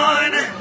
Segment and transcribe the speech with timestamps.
[0.00, 0.54] on.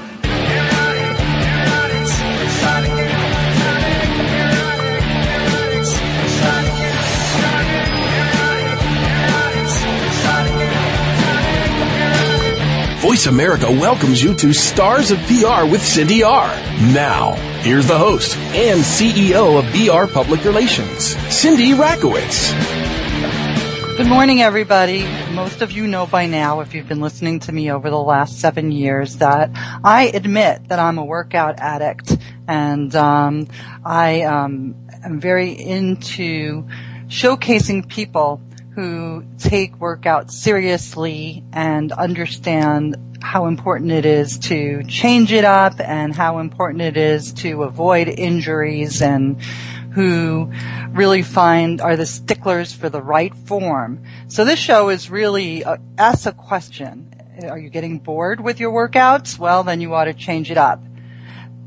[13.01, 16.47] Voice America welcomes you to Stars of PR with Cindy R.
[16.93, 22.92] Now, here's the host and CEO of VR Public Relations, Cindy Rakowitz.
[23.95, 25.03] Good morning, everybody.
[25.33, 28.39] Most of you know by now, if you've been listening to me over the last
[28.39, 29.51] seven years, that
[29.83, 32.17] I admit that I'm a workout addict,
[32.47, 33.47] and um,
[33.85, 36.67] I um, am very into
[37.07, 38.41] showcasing people
[38.73, 46.15] who take workout seriously and understand how important it is to change it up and
[46.15, 49.39] how important it is to avoid injuries and
[49.93, 50.51] who
[50.89, 54.03] really find are the sticklers for the right form.
[54.27, 57.13] So this show is really uh, ask a question.
[57.43, 59.39] Are you getting bored with your workouts?
[59.39, 60.83] Well, then you ought to change it up.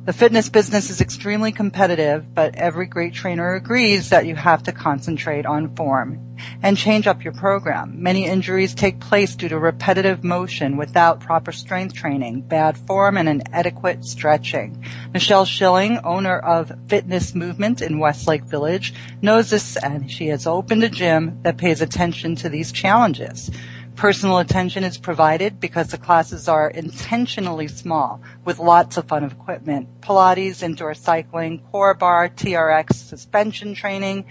[0.06, 4.72] The fitness business is extremely competitive, but every great trainer agrees that you have to
[4.72, 8.00] concentrate on form and change up your program.
[8.00, 13.28] Many injuries take place due to repetitive motion without proper strength training, bad form, and
[13.28, 14.84] inadequate stretching.
[15.12, 20.84] Michelle Shilling, owner of Fitness Movement in Westlake Village, knows this and she has opened
[20.84, 23.50] a gym that pays attention to these challenges.
[23.96, 30.02] Personal attention is provided because the classes are intentionally small with lots of fun equipment.
[30.02, 34.26] Pilates, indoor cycling, Core Barre, TRX, suspension training,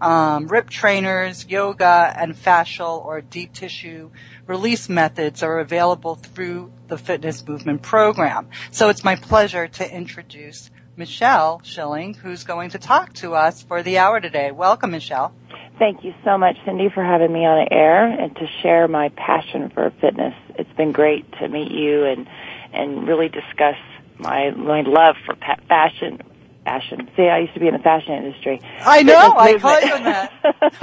[0.00, 4.10] um, rip trainers, yoga, and fascial or deep tissue
[4.46, 8.48] release methods are available through the fitness movement program.
[8.70, 13.82] So it's my pleasure to introduce Michelle Shilling, who's going to talk to us for
[13.82, 14.50] the hour today.
[14.50, 15.34] Welcome, Michelle.
[15.80, 19.70] Thank you so much, Cindy, for having me on air and to share my passion
[19.70, 20.34] for fitness.
[20.58, 22.28] It's been great to meet you and
[22.74, 23.76] and really discuss
[24.18, 26.20] my my love for pa- fashion.
[26.64, 27.08] Fashion.
[27.16, 28.60] See, I used to be in the fashion industry.
[28.82, 29.34] I know.
[29.38, 30.30] I caught you on that.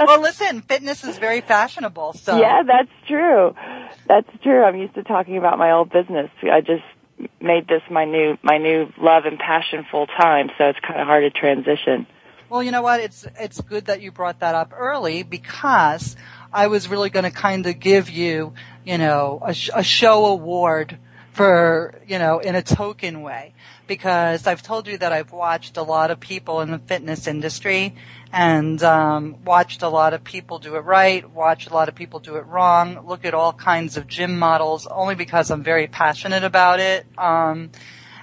[0.00, 2.14] well, listen, fitness is very fashionable.
[2.14, 3.54] So Yeah, that's true.
[4.08, 4.64] That's true.
[4.64, 6.28] I'm used to talking about my old business.
[6.42, 6.82] I just
[7.40, 11.06] made this my new my new love and passion full time, so it's kind of
[11.06, 12.08] hard to transition.
[12.48, 13.00] Well, you know what?
[13.00, 16.16] It's it's good that you brought that up early because
[16.50, 18.54] I was really going to kind of give you,
[18.86, 20.98] you know, a, a show award
[21.32, 23.52] for, you know, in a token way
[23.86, 27.94] because I've told you that I've watched a lot of people in the fitness industry
[28.32, 32.18] and um, watched a lot of people do it right, watched a lot of people
[32.18, 36.44] do it wrong, look at all kinds of gym models only because I'm very passionate
[36.44, 37.06] about it.
[37.18, 37.70] Um,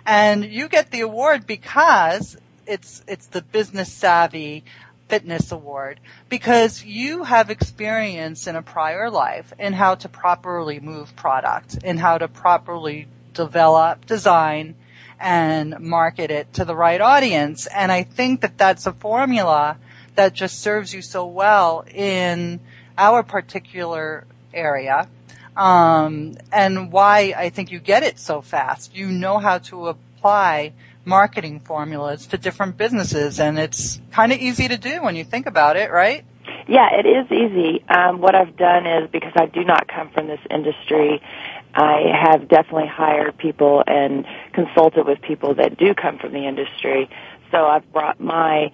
[0.04, 2.38] and you get the award because
[2.68, 4.64] it's it's the business savvy
[5.08, 6.00] fitness award
[6.30, 12.00] because you have experience in a prior life in how to properly move product and
[12.00, 14.76] how to properly develop design
[15.20, 17.68] and market it to the right audience.
[17.68, 19.78] And i think that that's a formula
[20.16, 22.60] that just serves you so well in
[22.98, 25.08] our particular area
[25.56, 28.96] um, and why i think you get it so fast.
[28.96, 30.74] You know how to apply
[31.06, 35.46] marketing formulas to different businesses and it's kind of easy to do when you think
[35.46, 36.26] about it, right?
[36.68, 37.84] Yeah, it is easy.
[37.88, 41.22] Um, what I've done is because I do not come from this industry,
[41.76, 47.10] I have definitely hired people and consulted with people that do come from the industry.
[47.52, 48.72] So I've brought my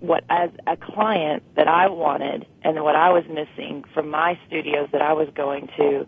[0.00, 4.88] what as a client that I wanted and what I was missing from my studios
[4.92, 6.06] that I was going to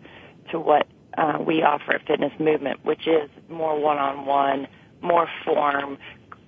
[0.51, 0.87] to what
[1.17, 4.67] uh, we offer at Fitness Movement, which is more one-on-one
[5.07, 5.97] more form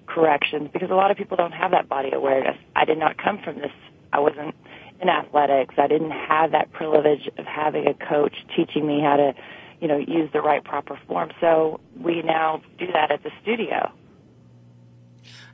[0.06, 2.58] corrections because a lot of people don't have that body awareness.
[2.76, 3.72] I did not come from this.
[4.12, 4.56] I wasn't
[5.02, 5.76] in athletics.
[5.78, 9.34] I didn't have that privilege of having a coach teaching me how to,
[9.80, 11.32] you know, use the right proper form.
[11.40, 13.92] So we now do that at the studio.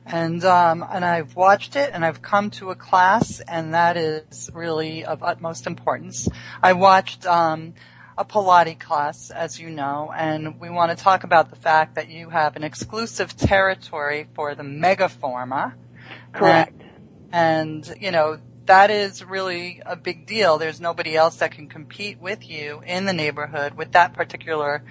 [0.08, 4.48] And um, and I've watched it, and I've come to a class, and that is
[4.54, 6.28] really of utmost importance.
[6.62, 7.74] I watched um,
[8.18, 12.08] a Pilates class, as you know, and we want to talk about the fact that
[12.08, 15.74] you have an exclusive territory for the Megaformer.
[16.32, 16.72] Correct.
[17.30, 20.58] And, and, you know, that is really a big deal.
[20.58, 24.82] There's nobody else that can compete with you in the neighborhood with that particular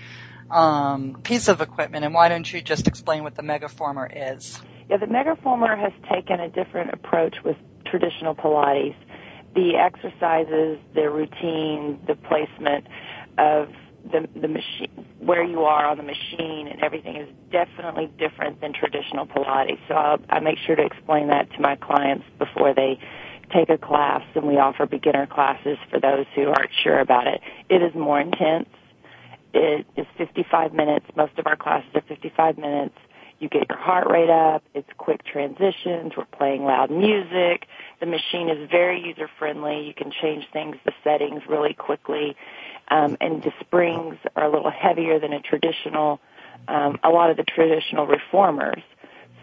[0.51, 2.06] um, piece of equipment.
[2.06, 4.62] And why don't you just explain what the Megaformer is?
[4.89, 8.95] Yeah, the Megaformer has taken a different approach with traditional Pilates.
[9.56, 12.86] The exercises, the routine, the placement
[13.37, 13.69] of
[14.11, 18.73] the the machine where you are on the machine and everything is definitely different than
[18.73, 19.79] traditional Pilates.
[19.87, 22.99] So I'll, I make sure to explain that to my clients before they
[23.53, 27.41] take a class, and we offer beginner classes for those who aren't sure about it.
[27.69, 28.69] It is more intense.
[29.53, 31.05] it is 55 minutes.
[31.15, 32.95] Most of our classes are 55 minutes.
[33.39, 34.63] You get your heart rate up.
[34.73, 36.13] It's quick transitions.
[36.17, 37.67] We're playing loud music.
[37.99, 39.85] The machine is very user friendly.
[39.85, 42.35] You can change things, the settings really quickly.
[42.89, 46.19] Um, and the springs are a little heavier than a traditional,
[46.67, 48.83] um, a lot of the traditional reformers.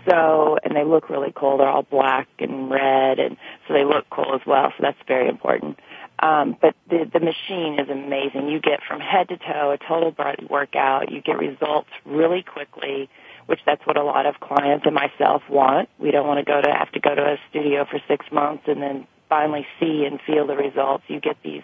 [0.08, 1.58] So, and they look really cool.
[1.58, 3.36] They're all black and red, and
[3.66, 4.72] so they look cool as well.
[4.76, 5.78] So that's very important.
[6.18, 8.48] Um, but the the machine is amazing.
[8.48, 11.10] You get from head to toe a total body workout.
[11.10, 13.10] You get results really quickly,
[13.46, 15.88] which that's what a lot of clients and myself want.
[15.98, 18.64] We don't want to go to have to go to a studio for six months
[18.66, 21.04] and then finally see and feel the results.
[21.08, 21.62] You get these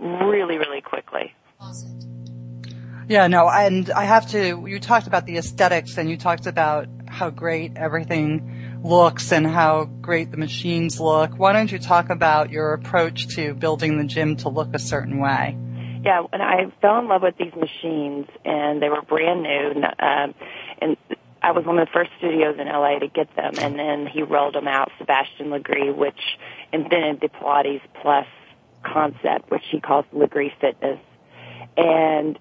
[0.00, 1.34] really, really quickly.
[3.08, 6.88] Yeah, no, and I have to, you talked about the aesthetics and you talked about
[7.08, 11.36] how great everything looks and how great the machines look.
[11.36, 15.18] Why don't you talk about your approach to building the gym to look a certain
[15.18, 15.58] way?
[16.04, 19.82] Yeah, and I fell in love with these machines and they were brand new.
[19.98, 20.34] Um,
[20.80, 20.96] and
[21.42, 24.22] I was one of the first studios in LA to get them, and then he
[24.22, 26.20] rolled them out, Sebastien Lagree, which
[26.72, 28.26] invented the Pilates Plus
[28.84, 30.98] concept, which he calls Lagree Fitness.
[31.76, 32.38] And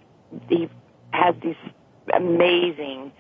[0.48, 0.70] he
[1.12, 1.56] has these
[2.14, 3.12] amazing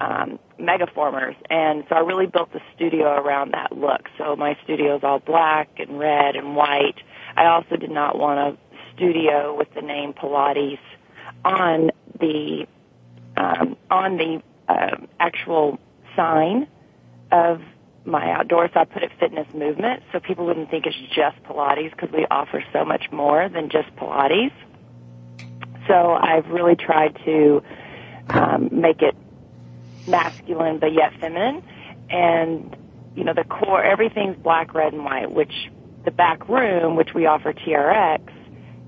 [0.00, 4.08] um, megaformers, and so I really built the studio around that look.
[4.16, 6.96] So my studio is all black and red and white.
[7.36, 10.78] I also did not want a studio with the name Pilates
[11.44, 12.66] on the
[13.36, 15.78] um, on the uh, actual
[16.16, 16.66] sign
[17.30, 17.60] of
[18.08, 21.90] my outdoor, so I put it fitness movement, so people wouldn't think it's just Pilates
[21.90, 24.52] because we offer so much more than just Pilates.
[25.86, 27.62] So I've really tried to
[28.28, 29.14] um, make it
[30.06, 31.62] masculine but yet feminine,
[32.10, 32.76] and
[33.14, 35.30] you know the core, everything's black, red, and white.
[35.30, 35.52] Which
[36.04, 38.20] the back room, which we offer TRX,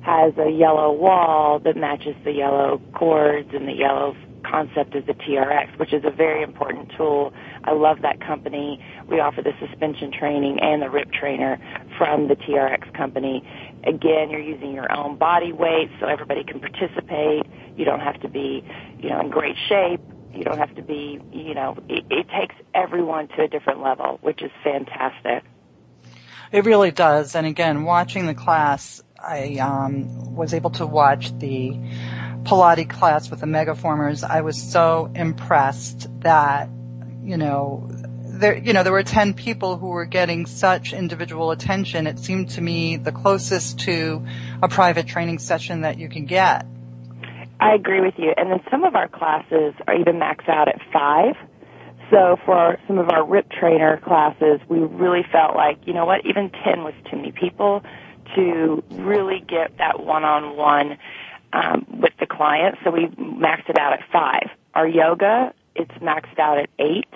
[0.02, 5.14] has a yellow wall that matches the yellow cords and the yellow concept is the
[5.14, 7.32] TRX, which is a very important tool.
[7.64, 8.82] I love that company.
[9.08, 11.58] We offer the suspension training and the RIP trainer
[11.98, 13.42] from the TRX company.
[13.84, 17.46] Again, you're using your own body weight so everybody can participate.
[17.76, 18.64] You don't have to be,
[18.98, 20.00] you know, in great shape.
[20.32, 24.19] You don't have to be, you know, it, it takes everyone to a different level,
[24.22, 25.44] which is fantastic.
[26.52, 27.34] It really does.
[27.34, 31.78] And again, watching the class, I um, was able to watch the
[32.44, 36.69] Pilates class with the megaformers, I was so impressed that,
[37.22, 42.06] you know, there, you know, there were 10 people who were getting such individual attention.
[42.06, 44.25] It seemed to me the closest to
[44.62, 46.66] a private training session that you can get.
[47.60, 48.32] I agree with you.
[48.37, 51.37] And then some of our classes are even maxed out at five.
[52.10, 56.25] So for some of our RIP trainer classes, we really felt like, you know what,
[56.25, 57.82] even 10 was too many people
[58.34, 60.96] to really get that one-on-one
[61.52, 64.50] um, with the client, so we maxed it out at five.
[64.75, 67.08] Our yoga, it's maxed out at eight.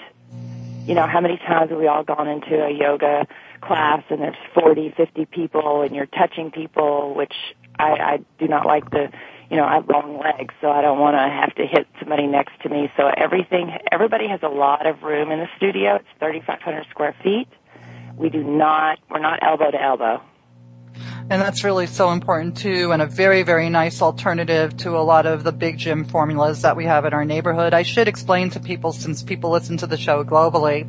[0.86, 3.26] You know, how many times have we all gone into a yoga
[3.62, 7.32] class and there's 40, 50 people and you're touching people, which
[7.78, 9.10] I, I do not like the,
[9.50, 12.26] you know, I have long legs, so I don't want to have to hit somebody
[12.26, 12.92] next to me.
[12.96, 15.96] So everything, everybody has a lot of room in the studio.
[15.96, 17.48] It's 3,500 square feet.
[18.16, 20.22] We do not, we're not elbow to elbow.
[21.30, 25.24] And that's really so important too, and a very, very nice alternative to a lot
[25.24, 27.72] of the big gym formulas that we have in our neighborhood.
[27.72, 30.86] I should explain to people, since people listen to the show globally,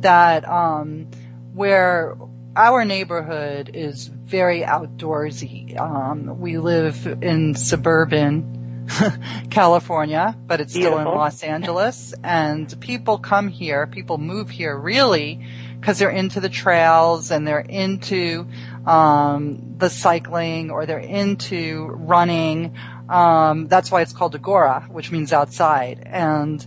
[0.00, 1.08] that um,
[1.54, 2.16] where
[2.56, 5.78] our neighborhood is very outdoorsy.
[5.78, 8.86] Um, we live in suburban
[9.50, 10.98] California, but it's Beautiful.
[10.98, 15.46] still in Los Angeles, and people come here, people move here really
[15.80, 18.48] because they're into the trails and they're into
[18.86, 22.76] um, the cycling or they're into running.
[23.08, 26.02] Um, that's why it's called Agoura, which means outside.
[26.06, 26.64] And,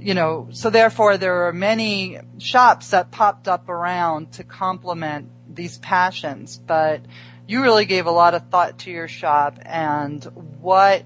[0.00, 5.78] you know, so therefore there are many shops that popped up around to complement these
[5.78, 7.02] passions, but
[7.46, 10.22] you really gave a lot of thought to your shop and
[10.60, 11.04] what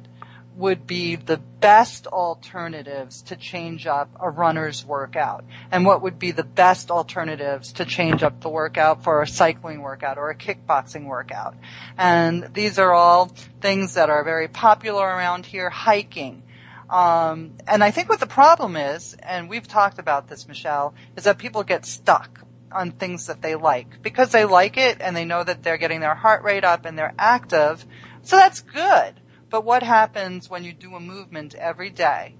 [0.57, 6.33] would be the best alternatives to change up a runner's workout and what would be
[6.33, 11.07] the best alternatives to change up the workout for a cycling workout or a kickboxing
[11.07, 11.55] workout.
[11.97, 13.27] And these are all
[13.61, 16.43] things that are very popular around here, hiking.
[16.91, 21.25] Um, and I think what the problem is, and we've talked about this, Michelle, is
[21.25, 22.41] that people get stuck
[22.73, 26.01] on things that they like because they like it and they know that they're getting
[26.01, 27.87] their heart rate up and they're active.
[28.23, 29.22] So that's good
[29.53, 32.35] but what happens when you do a movement every day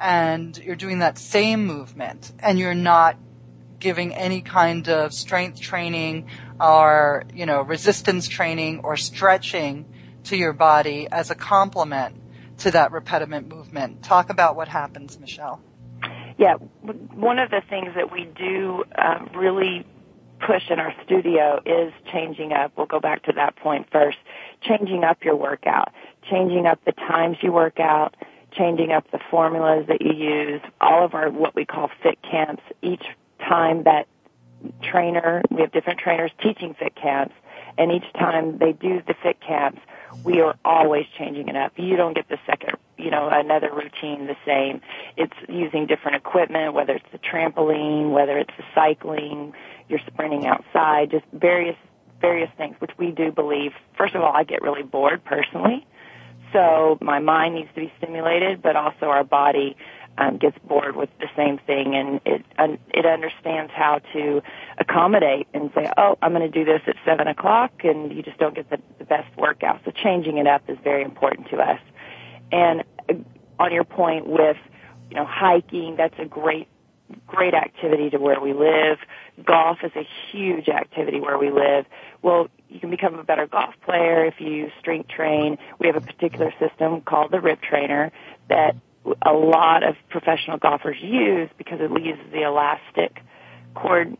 [0.00, 3.16] and you're doing that same movement and you're not
[3.78, 6.28] giving any kind of strength training
[6.60, 9.86] or, you know, resistance training or stretching
[10.24, 12.20] to your body as a complement
[12.58, 14.02] to that repetitive movement.
[14.02, 15.60] Talk about what happens, Michelle.
[16.38, 19.86] Yeah, one of the things that we do um, really
[20.44, 22.72] push in our studio is changing up.
[22.76, 24.18] We'll go back to that point first.
[24.62, 25.92] Changing up your workout,
[26.30, 28.14] changing up the times you work out,
[28.52, 30.60] changing up the formulas that you use.
[30.80, 32.62] All of our what we call fit camps.
[32.82, 33.04] Each
[33.40, 34.06] time that
[34.82, 37.34] trainer, we have different trainers teaching fit camps,
[37.76, 39.80] and each time they do the fit camps,
[40.24, 41.72] we are always changing it up.
[41.76, 44.80] You don't get the second, you know, another routine the same.
[45.16, 49.52] It's using different equipment, whether it's the trampoline, whether it's the cycling,
[49.88, 51.76] you're sprinting outside, just various
[52.20, 53.70] various things, which we do believe.
[53.96, 55.86] First of all, I get really bored personally,
[56.52, 59.76] so my mind needs to be stimulated, but also our body
[60.18, 64.42] um, gets bored with the same thing, and it un- it understands how to
[64.78, 68.38] accommodate and say, "Oh, I'm going to do this at seven o'clock," and you just
[68.38, 69.80] don't get the, the best workout.
[69.84, 71.80] So changing it up is very important to us.
[72.50, 73.14] And uh,
[73.60, 74.56] on your point with
[75.10, 76.66] you know hiking, that's a great
[77.26, 78.98] great activity to where we live.
[79.44, 81.86] Golf is a huge activity where we live.
[82.22, 85.58] Well, you can become a better golf player if you strength train.
[85.78, 88.12] We have a particular system called the Rip Trainer
[88.48, 88.76] that
[89.22, 93.22] a lot of professional golfers use because it uses the elastic
[93.74, 94.16] cord,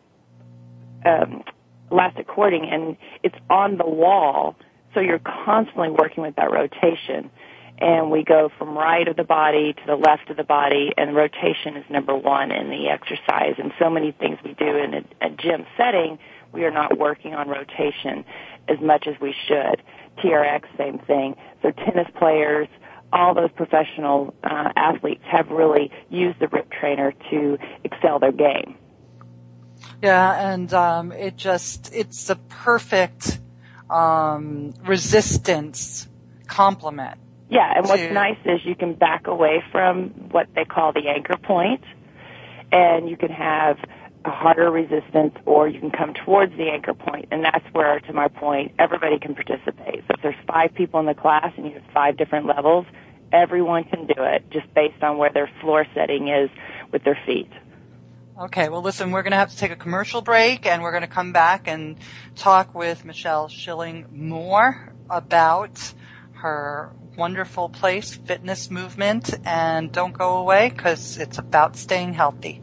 [1.05, 1.43] um,
[1.91, 4.57] elastic cording, and it's on the wall,
[4.95, 7.31] so you're constantly working with that rotation.
[7.81, 11.15] And we go from right of the body to the left of the body, and
[11.15, 13.55] rotation is number one in the exercise.
[13.59, 16.19] And so many things we do in a, a gym setting,
[16.53, 18.25] we are not working on rotation
[18.69, 19.83] as much as we should.
[20.19, 21.37] TRX, same thing.
[21.63, 22.69] So tennis players,
[23.13, 28.77] all those professional uh, athletes have really used the RIP trainer to excel their game.
[30.03, 33.39] Yeah, and um, it just it's the perfect
[33.91, 36.09] um, resistance
[36.47, 37.19] complement.
[37.51, 41.37] Yeah, and what's nice is you can back away from what they call the anchor
[41.37, 41.83] point,
[42.71, 43.79] and you can have
[44.29, 48.13] a harder resistance, or you can come towards the anchor point, and that's where, to
[48.13, 50.05] my point, everybody can participate.
[50.07, 52.87] So if there's five people in the class and you have five different levels,
[53.33, 56.51] everyone can do it, just based on where their floor setting is
[56.93, 57.51] with their feet.
[58.41, 61.03] Okay, well listen, we're going to have to take a commercial break and we're going
[61.03, 61.97] to come back and
[62.37, 65.93] talk with Michelle Shilling more about
[66.35, 72.63] her wonderful place, fitness movement, and don't go away because it's about staying healthy.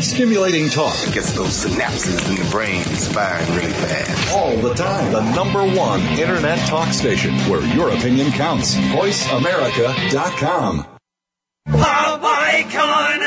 [0.00, 0.94] Stimulating talk.
[1.06, 4.32] It gets those synapses in the brain firing really fast.
[4.32, 5.12] All the time.
[5.12, 8.74] The number one internet talk station where your opinion counts.
[8.76, 10.86] VoiceAmerica.com.
[11.70, 13.20] Pop icon!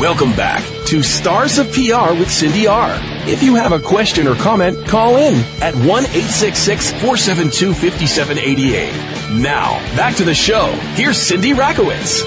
[0.00, 2.90] Welcome back to Stars of PR with Cindy R.
[3.28, 9.40] If you have a question or comment, call in at 1 472 5788.
[9.40, 10.72] Now, back to the show.
[10.94, 12.24] Here's Cindy Rakowitz.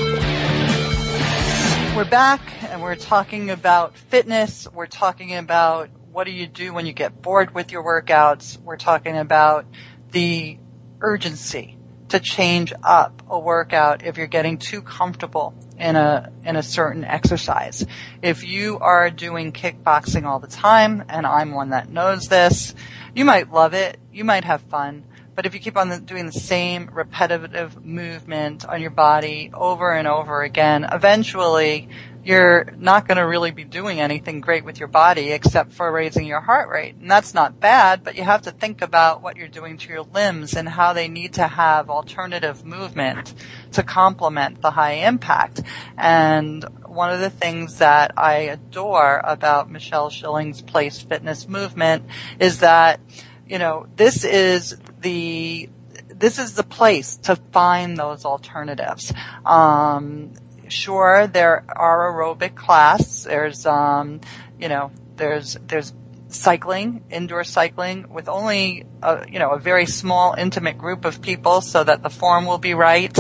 [1.94, 2.40] We're back
[2.70, 4.66] and we're talking about fitness.
[4.74, 8.58] We're talking about what do you do when you get bored with your workouts.
[8.62, 9.66] We're talking about
[10.12, 10.58] the
[11.02, 11.78] urgency
[12.10, 17.04] to change up a workout if you're getting too comfortable in a in a certain
[17.04, 17.86] exercise.
[18.22, 22.76] If you are doing kickboxing all the time, and I'm one that knows this,
[23.16, 25.04] you might love it, you might have fun,
[25.36, 29.92] but if you keep on the, doing the same repetitive movement on your body over
[29.92, 31.90] and over again, eventually
[32.24, 36.26] you're not going to really be doing anything great with your body except for raising
[36.26, 36.96] your heart rate.
[36.96, 40.04] And that's not bad, but you have to think about what you're doing to your
[40.04, 43.34] limbs and how they need to have alternative movement
[43.74, 45.62] to complement the high impact.
[45.98, 52.06] And one of the things that I adore about Michelle Shilling's Place Fitness Movement
[52.40, 53.02] is that,
[53.48, 55.70] you know, this is the
[56.16, 59.12] this is the place to find those alternatives.
[59.46, 60.32] Um,
[60.74, 63.24] sure, there are aerobic class.
[63.24, 64.22] There's, um,
[64.60, 65.94] you know, there's there's
[66.28, 71.62] cycling, indoor cycling, with only a, you know a very small, intimate group of people,
[71.62, 73.18] so that the form will be right.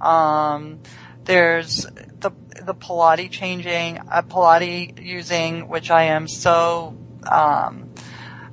[0.00, 0.80] Um,
[1.24, 2.30] there's the
[2.64, 6.96] the Pilates changing, uh, Pilates using, which I am so.
[7.26, 7.88] Um,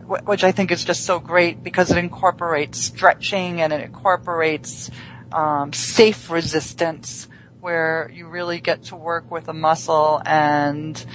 [0.08, 4.90] which I think is just so great because it incorporates stretching and it incorporates
[5.34, 7.28] um, safe resistance
[7.68, 11.06] where you really get to work with a muscle and,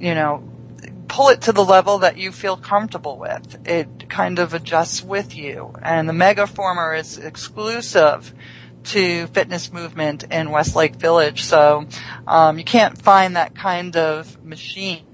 [0.00, 0.42] you know,
[1.06, 3.68] pull it to the level that you feel comfortable with.
[3.68, 5.74] It kind of adjusts with you.
[5.82, 8.32] And the Megaformer is exclusive
[8.84, 11.42] to fitness movement in Westlake Village.
[11.42, 11.84] So,
[12.26, 15.04] um, you can't find that kind of machine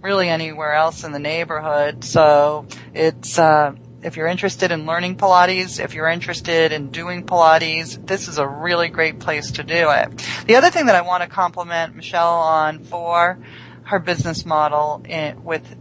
[0.00, 2.04] really anywhere else in the neighborhood.
[2.04, 8.04] So it's, uh, if you're interested in learning Pilates, if you're interested in doing Pilates,
[8.06, 10.26] this is a really great place to do it.
[10.46, 13.38] The other thing that I want to compliment Michelle on for
[13.84, 15.76] her business model in, with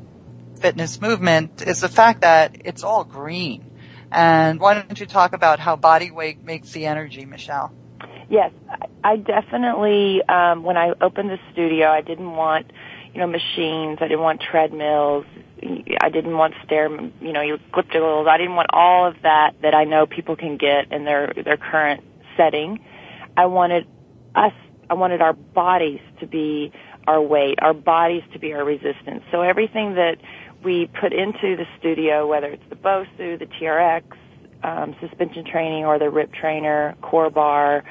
[0.59, 3.65] fitness movement is the fact that it's all green.
[4.11, 7.73] And why don't you talk about how body weight makes the energy, Michelle?
[8.29, 8.51] Yes,
[9.03, 12.71] I definitely, um, when I opened the studio, I didn't want
[13.13, 13.97] you know, machines.
[14.01, 15.25] I didn't want treadmills.
[16.01, 18.27] I didn't want stair, you know, ellipticals.
[18.27, 21.57] I didn't want all of that that I know people can get in their their
[21.57, 22.03] current
[22.37, 22.83] setting.
[23.37, 23.87] I wanted
[24.33, 24.53] us.
[24.89, 26.71] I wanted our bodies to be
[27.07, 29.23] our weight, our bodies to be our resistance.
[29.31, 30.17] So everything that
[30.63, 34.03] we put into the studio, whether it's the BOSU, the TRX,
[34.63, 37.83] um, suspension training, or the RIP trainer, Core Barre,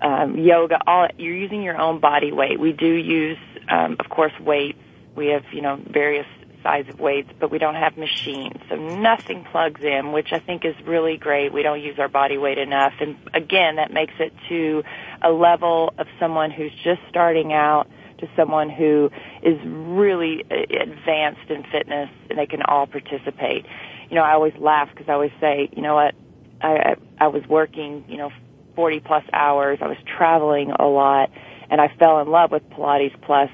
[0.00, 2.58] um, yoga, all you're using your own body weight.
[2.58, 3.38] We do use
[3.70, 4.78] um, of course, weights.
[5.16, 6.26] We have, you know, various
[6.62, 8.56] size of weights, but we don't have machines.
[8.68, 11.52] So nothing plugs in, which I think is really great.
[11.52, 12.92] We don't use our body weight enough.
[13.00, 14.82] And again, that makes it to
[15.22, 19.10] a level of someone who's just starting out to someone who
[19.42, 23.64] is really advanced in fitness and they can all participate.
[24.10, 26.14] You know, I always laugh because I always say, you know what,
[26.60, 28.30] I, I, I was working, you know,
[28.76, 29.78] 40 plus hours.
[29.80, 31.30] I was traveling a lot
[31.70, 33.50] and I fell in love with Pilates Plus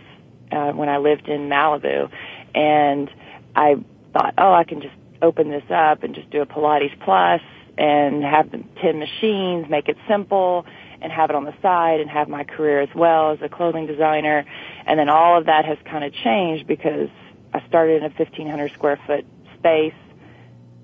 [0.53, 2.11] uh, when I lived in Malibu,
[2.55, 3.11] and
[3.55, 3.77] I
[4.13, 7.41] thought, oh, I can just open this up and just do a Pilates Plus
[7.79, 10.65] and have the 10 machines, make it simple,
[11.01, 13.87] and have it on the side and have my career as well as a clothing
[13.87, 14.45] designer.
[14.87, 17.11] And then all of that has kind of changed because
[17.53, 19.27] I started in a 1500 square foot
[19.59, 19.95] space.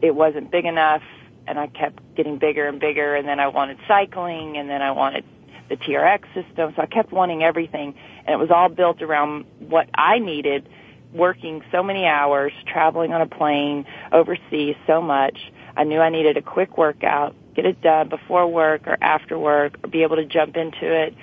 [0.03, 1.03] It wasn't big enough
[1.47, 4.93] and I kept getting bigger and bigger and then I wanted cycling and then I
[4.93, 5.25] wanted
[5.69, 6.75] the TRX system.
[6.77, 7.95] So I kept wanting everything
[8.27, 10.69] and it was all built around what I needed
[11.13, 15.39] working so many hours, traveling on a plane overseas so much.
[15.77, 19.79] I knew I needed a quick workout, get it done before work or after work
[19.83, 21.15] or be able to jump into it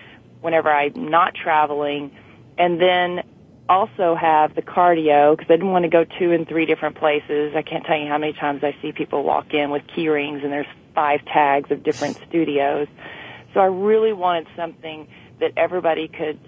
[0.42, 2.12] whenever I'm not traveling
[2.58, 3.24] and then
[3.68, 7.54] also have the cardio because I didn't want to go two and three different places.
[7.56, 10.42] I can't tell you how many times I see people walk in with key rings
[10.44, 12.88] and there's five tags of different studios.
[13.54, 15.08] So I really wanted something
[15.40, 16.40] that everybody could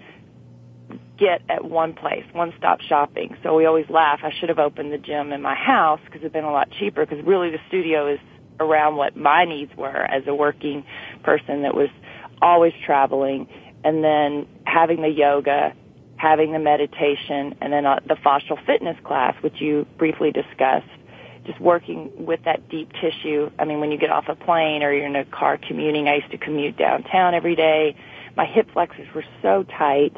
[1.22, 3.36] get at one place, one stop shopping.
[3.42, 4.20] So we always laugh.
[4.24, 7.06] I should have opened the gym in my house because it'd been a lot cheaper
[7.06, 8.18] because really the studio is
[8.58, 10.84] around what my needs were as a working
[11.22, 11.88] person that was
[12.40, 13.46] always traveling
[13.84, 15.72] and then having the yoga,
[16.16, 20.86] having the meditation, and then uh, the fascial fitness class, which you briefly discussed
[21.44, 23.50] just working with that deep tissue.
[23.58, 26.16] I mean, when you get off a plane or you're in a car commuting, I
[26.16, 27.96] used to commute downtown every day.
[28.36, 30.16] My hip flexors were so tight.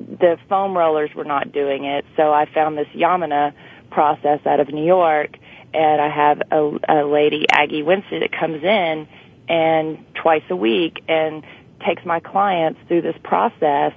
[0.00, 2.04] The foam rollers were not doing it.
[2.16, 3.52] So I found this Yamuna
[3.90, 5.36] process out of New York
[5.72, 9.08] and I have a, a lady, Aggie Winston, that comes in
[9.48, 11.44] and twice a week and
[11.86, 13.92] takes my clients through this process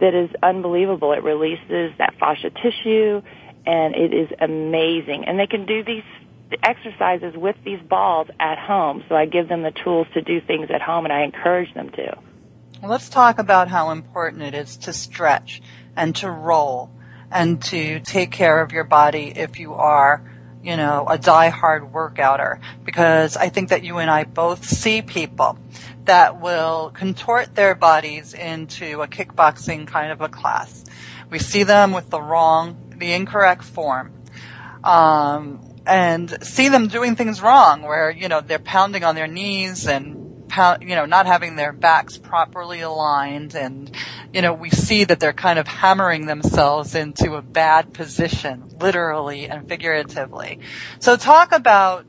[0.00, 1.12] that is unbelievable.
[1.12, 3.22] It releases that fascia tissue
[3.66, 5.24] and it is amazing.
[5.26, 6.04] And they can do these
[6.62, 9.04] exercises with these balls at home.
[9.08, 11.90] So I give them the tools to do things at home and I encourage them
[11.90, 12.18] to.
[12.80, 15.60] Let's talk about how important it is to stretch
[15.96, 16.92] and to roll
[17.28, 20.22] and to take care of your body if you are,
[20.62, 25.58] you know, a die-hard workouter because I think that you and I both see people
[26.04, 30.84] that will contort their bodies into a kickboxing kind of a class.
[31.30, 34.12] We see them with the wrong, the incorrect form.
[34.84, 39.88] Um, and see them doing things wrong where, you know, they're pounding on their knees
[39.88, 40.17] and
[40.80, 43.94] you know, not having their backs properly aligned and,
[44.32, 49.48] you know, we see that they're kind of hammering themselves into a bad position, literally
[49.48, 50.60] and figuratively.
[50.98, 52.06] So talk about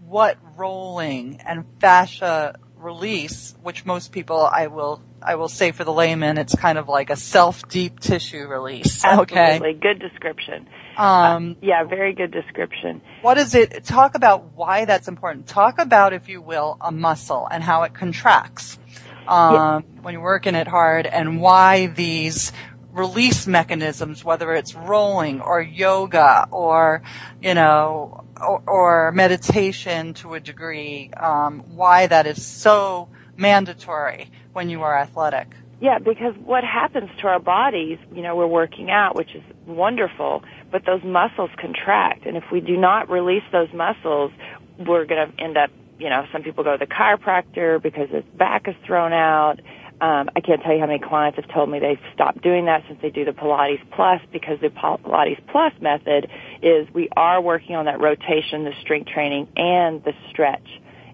[0.00, 5.92] what rolling and fascia release, which most people I will I will say for the
[5.92, 9.02] layman, it's kind of like a self deep tissue release.
[9.04, 9.72] Absolutely, Okay.
[9.72, 10.68] good description.
[10.96, 13.00] Um, uh, yeah, very good description.
[13.22, 13.84] What is it?
[13.84, 15.46] Talk about why that's important.
[15.46, 18.78] Talk about, if you will, a muscle and how it contracts
[19.26, 19.80] um, yeah.
[20.02, 22.52] when you're working it hard, and why these
[22.92, 27.02] release mechanisms, whether it's rolling or yoga or
[27.42, 34.70] you know or, or meditation to a degree, um, why that is so mandatory when
[34.70, 35.48] you are athletic.
[35.80, 40.42] Yeah, because what happens to our bodies, you know, we're working out, which is wonderful,
[40.70, 42.24] but those muscles contract.
[42.26, 44.32] And if we do not release those muscles,
[44.78, 48.24] we're going to end up, you know, some people go to the chiropractor because his
[48.36, 49.60] back is thrown out.
[50.00, 52.84] Um, I can't tell you how many clients have told me they've stopped doing that
[52.88, 56.28] since they do the Pilates Plus because the Pilates Plus method
[56.62, 60.66] is we are working on that rotation, the strength training, and the stretch.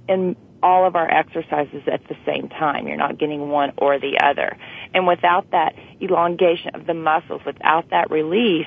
[0.09, 2.87] And all of our exercises at the same time.
[2.87, 4.57] You're not getting one or the other.
[4.95, 8.67] And without that elongation of the muscles, without that release,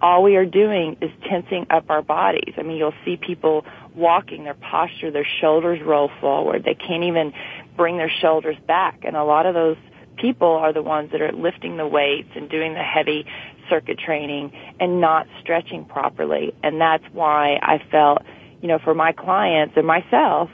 [0.00, 2.54] all we are doing is tensing up our bodies.
[2.58, 6.64] I mean, you'll see people walking, their posture, their shoulders roll forward.
[6.64, 7.32] They can't even
[7.76, 9.00] bring their shoulders back.
[9.04, 9.76] And a lot of those
[10.16, 13.26] people are the ones that are lifting the weights and doing the heavy
[13.68, 16.54] circuit training and not stretching properly.
[16.62, 18.22] And that's why I felt,
[18.60, 20.50] you know, for my clients and myself,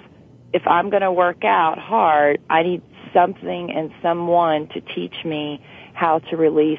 [0.53, 2.83] if I'm going to work out hard, I need
[3.15, 6.79] something and someone to teach me how to release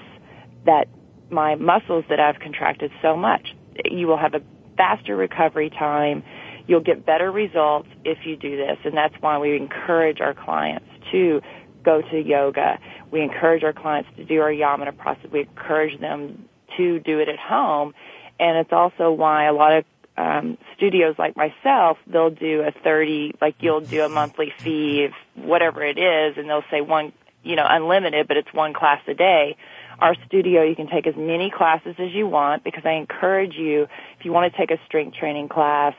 [0.66, 0.88] that
[1.30, 3.56] my muscles that I've contracted so much.
[3.86, 4.42] You will have a
[4.78, 6.24] faster recovery time.
[6.68, 8.78] You'll get better results if you do this.
[8.84, 11.42] And that's why we encourage our clients to
[11.84, 12.80] go to yoga.
[13.10, 15.32] We encourage our clients to do our Yamuna process.
[15.32, 17.94] We encourage them to do it at home.
[18.40, 19.86] And it's also why a lot of
[20.17, 25.12] um, studios like myself, they'll do a 30, like you'll do a monthly fee, of
[25.36, 29.13] whatever it is, and they'll say one, you know, unlimited, but it's one class a
[29.13, 29.58] day.
[30.00, 33.88] Our studio, you can take as many classes as you want because I encourage you,
[34.17, 35.93] if you want to take a strength training class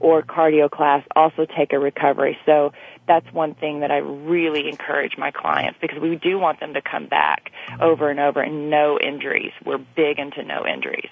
[0.00, 2.38] or cardio class, also take a recovery.
[2.46, 2.72] So
[3.06, 6.82] that's one thing that I really encourage my clients because we do want them to
[6.82, 7.50] come back
[7.80, 9.52] over and over and no injuries.
[9.64, 11.10] We're big into no injuries.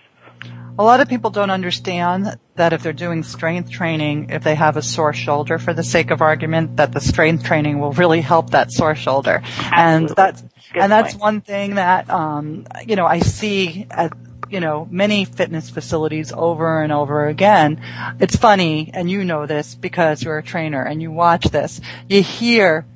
[0.78, 4.76] A lot of people don't understand that if they're doing strength training, if they have
[4.76, 8.50] a sore shoulder for the sake of argument, that the strength training will really help
[8.50, 9.40] that sore shoulder.
[9.42, 9.72] Absolutely.
[9.72, 11.22] And that's, Good and that's point.
[11.22, 14.12] one thing that, um, you know, I see at,
[14.50, 17.80] you know, many fitness facilities over and over again.
[18.20, 21.80] It's funny, and you know this because you're a trainer and you watch this.
[22.08, 22.86] You hear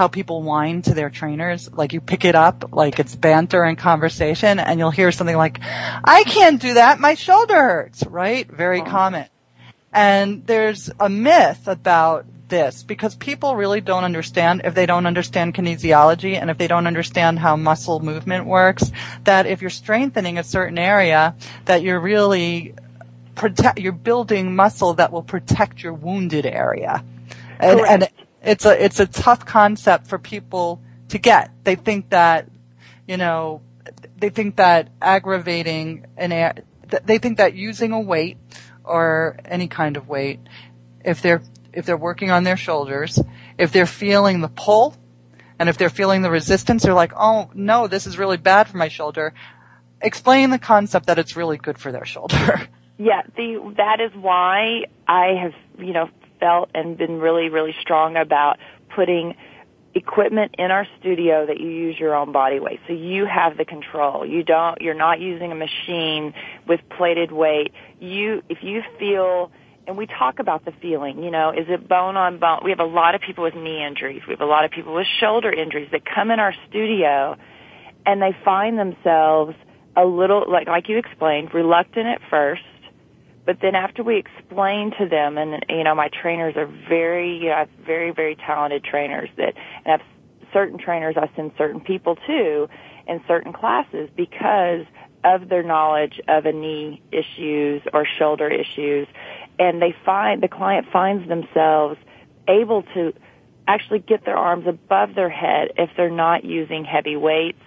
[0.00, 1.70] how people whine to their trainers.
[1.70, 5.60] Like you pick it up, like it's banter and conversation, and you'll hear something like,
[5.62, 8.50] I can't do that, my shoulder hurts, right?
[8.50, 8.84] Very oh.
[8.84, 9.26] common.
[9.92, 15.52] And there's a myth about this because people really don't understand if they don't understand
[15.52, 18.90] kinesiology and if they don't understand how muscle movement works,
[19.24, 21.34] that if you're strengthening a certain area,
[21.66, 22.72] that you're really
[23.34, 27.04] protect, you're building muscle that will protect your wounded area.
[27.58, 28.08] And, and
[28.42, 31.50] it's a, it's a tough concept for people to get.
[31.64, 32.48] They think that,
[33.06, 33.62] you know,
[34.18, 36.62] they think that aggravating an,
[37.04, 38.38] they think that using a weight
[38.84, 40.40] or any kind of weight,
[41.04, 43.18] if they're, if they're working on their shoulders,
[43.58, 44.96] if they're feeling the pull,
[45.60, 48.78] and if they're feeling the resistance, they're like, oh no, this is really bad for
[48.78, 49.34] my shoulder.
[50.00, 52.68] Explain the concept that it's really good for their shoulder.
[53.02, 58.16] Yeah, the that is why I have you know felt and been really really strong
[58.16, 58.58] about
[58.94, 59.36] putting
[59.94, 62.80] equipment in our studio that you use your own body weight.
[62.86, 64.24] So you have the control.
[64.24, 66.34] You don't you're not using a machine
[66.66, 67.72] with plated weight.
[67.98, 69.50] You if you feel
[69.86, 72.60] and we talk about the feeling, you know, is it bone on bone?
[72.62, 74.22] We have a lot of people with knee injuries.
[74.26, 77.36] We have a lot of people with shoulder injuries that come in our studio
[78.06, 79.56] and they find themselves
[79.96, 82.62] a little like like you explained, reluctant at first
[83.50, 87.48] but then after we explain to them, and you know, my trainers are very, you
[87.48, 90.02] know, I have very, very talented trainers that, and I have
[90.52, 92.68] certain trainers I send certain people to
[93.08, 94.86] in certain classes because
[95.24, 99.08] of their knowledge of a knee issues or shoulder issues
[99.58, 101.98] and they find the client finds themselves
[102.46, 103.12] able to
[103.66, 107.58] actually get their arms above their head if they're not using heavy weights.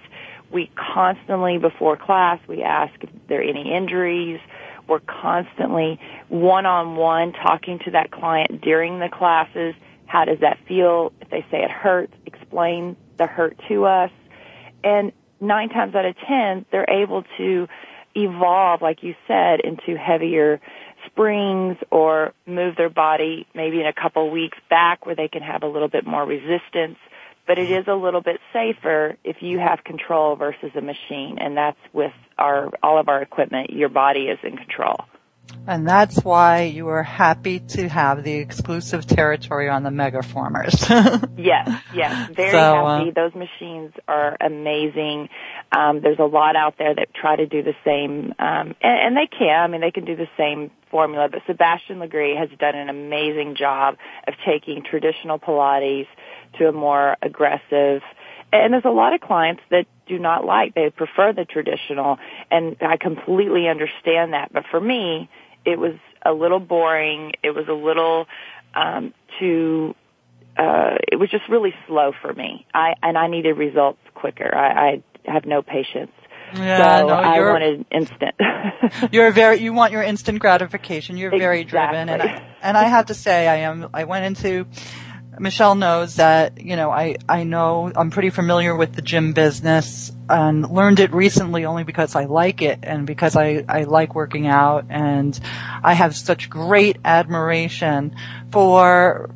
[0.49, 4.39] We constantly before class we ask if there are any injuries.
[4.87, 9.75] We're constantly one on one talking to that client during the classes.
[10.05, 11.13] How does that feel?
[11.21, 14.11] If they say it hurts, explain the hurt to us.
[14.83, 17.67] And nine times out of ten, they're able to
[18.15, 20.59] evolve, like you said, into heavier
[21.05, 25.63] springs or move their body maybe in a couple weeks back where they can have
[25.63, 26.97] a little bit more resistance.
[27.45, 31.57] But it is a little bit safer if you have control versus a machine, and
[31.57, 33.69] that's with our all of our equipment.
[33.71, 34.95] Your body is in control.
[35.67, 40.73] And that's why you are happy to have the exclusive territory on the megaformers.
[41.37, 43.09] yes, yes, very So, happy.
[43.09, 45.29] uh, Those machines are amazing.
[45.71, 49.17] Um, there's a lot out there that try to do the same, um, and, and
[49.17, 49.59] they can.
[49.61, 51.27] I mean, they can do the same formula.
[51.29, 53.95] But Sebastien Lagree has done an amazing job
[54.27, 56.07] of taking traditional Pilates
[56.59, 58.01] to a more aggressive.
[58.51, 62.17] And there's a lot of clients that do not like, they prefer the traditional,
[62.51, 64.51] and I completely understand that.
[64.53, 65.29] But for me,
[65.65, 65.93] it was
[66.25, 67.31] a little boring.
[67.43, 68.27] It was a little
[68.75, 69.95] um, too.
[70.57, 72.65] Uh, it was just really slow for me.
[72.73, 74.53] I and I needed results quicker.
[74.53, 76.11] I, I have no patience.
[76.55, 78.35] Yeah, so no, I wanted instant.
[79.11, 81.17] You're very, you want your instant gratification.
[81.17, 82.09] You're very driven.
[82.09, 84.67] And I, and I have to say, I am, I went into,
[85.39, 90.11] Michelle knows that, you know, I, I know, I'm pretty familiar with the gym business
[90.29, 94.47] and learned it recently only because I like it and because I, I like working
[94.47, 95.39] out and
[95.83, 98.15] I have such great admiration
[98.51, 99.33] for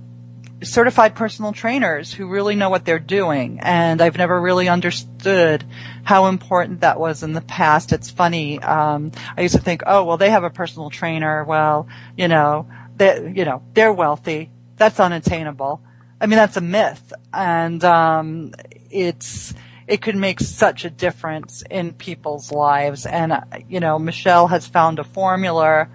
[0.63, 3.59] certified personal trainers who really know what they're doing.
[3.61, 5.63] And I've never really understood
[6.03, 7.93] how important that was in the past.
[7.93, 8.59] It's funny.
[8.59, 11.43] Um, I used to think, oh, well, they have a personal trainer.
[11.43, 14.51] Well, you know, they, you know, they're wealthy.
[14.77, 15.81] That's unattainable.
[16.19, 17.13] I mean, that's a myth.
[17.33, 18.53] And, um,
[18.89, 19.53] it's,
[19.87, 23.05] it could make such a difference in people's lives.
[23.05, 25.87] And, uh, you know, Michelle has found a formula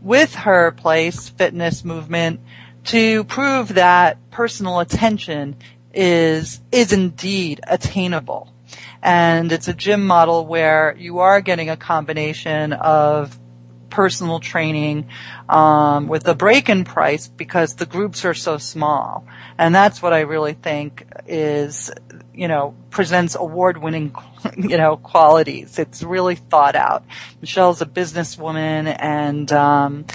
[0.00, 2.40] with her place, fitness movement,
[2.84, 5.56] to prove that personal attention
[5.94, 8.52] is, is indeed attainable.
[9.02, 13.38] And it's a gym model where you are getting a combination of
[13.92, 15.06] personal training
[15.48, 19.24] um, with a break-in price because the groups are so small,
[19.58, 21.90] and that's what I really think is,
[22.34, 24.16] you know, presents award-winning,
[24.56, 25.78] you know, qualities.
[25.78, 27.04] It's really thought out.
[27.40, 30.06] Michelle's a businesswoman, and um,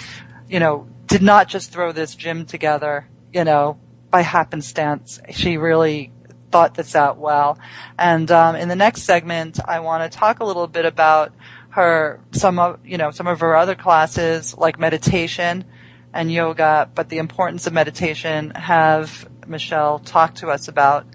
[0.50, 3.78] you know, did not just throw this gym together, you know,
[4.10, 5.20] by happenstance.
[5.32, 6.12] She really
[6.52, 7.60] thought this out well.
[8.00, 11.34] And um, in the next segment, I want to talk a little bit about
[11.78, 15.64] her some of you know some of her other classes like meditation
[16.12, 18.50] and yoga, but the importance of meditation.
[18.52, 21.06] Have Michelle talk to us about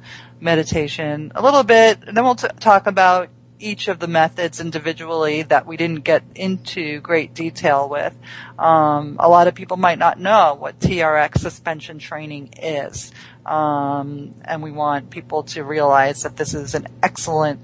[0.41, 5.43] meditation a little bit, and then we'll t- talk about each of the methods individually
[5.43, 8.17] that we didn't get into great detail with.
[8.59, 13.11] Um, a lot of people might not know what TRX suspension training is,
[13.45, 17.61] um, and we want people to realize that this is an excellent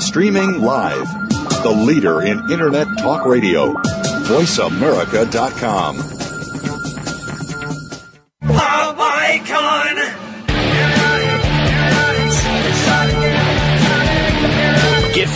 [0.00, 1.06] Streaming live.
[1.62, 3.74] The leader in Internet talk radio.
[4.24, 6.21] VoiceAmerica.com.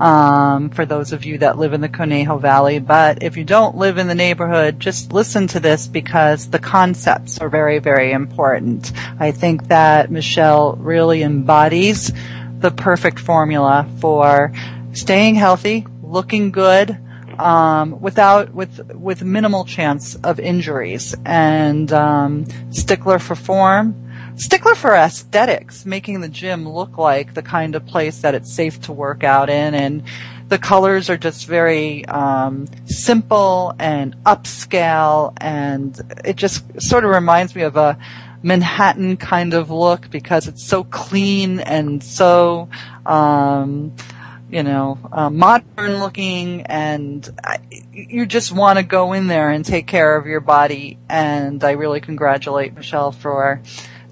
[0.00, 2.78] um, for those of you that live in the Conejo Valley.
[2.78, 7.38] But if you don't live in the neighborhood, just listen to this because the concepts
[7.38, 8.92] are very very important.
[9.20, 12.12] I think that Michelle really embodies
[12.58, 14.52] the perfect formula for
[14.92, 16.98] staying healthy, looking good,
[17.38, 23.94] um, without with with minimal chance of injuries, and um, stickler for form,
[24.36, 28.80] stickler for aesthetics, making the gym look like the kind of place that it's safe
[28.82, 30.02] to work out in, and
[30.48, 37.54] the colors are just very um, simple and upscale, and it just sort of reminds
[37.54, 37.98] me of a
[38.42, 42.68] Manhattan kind of look because it's so clean and so
[43.04, 43.94] um,
[44.56, 47.58] you know, uh, modern looking and I,
[47.92, 50.98] you just want to go in there and take care of your body.
[51.10, 53.60] And I really congratulate Michelle for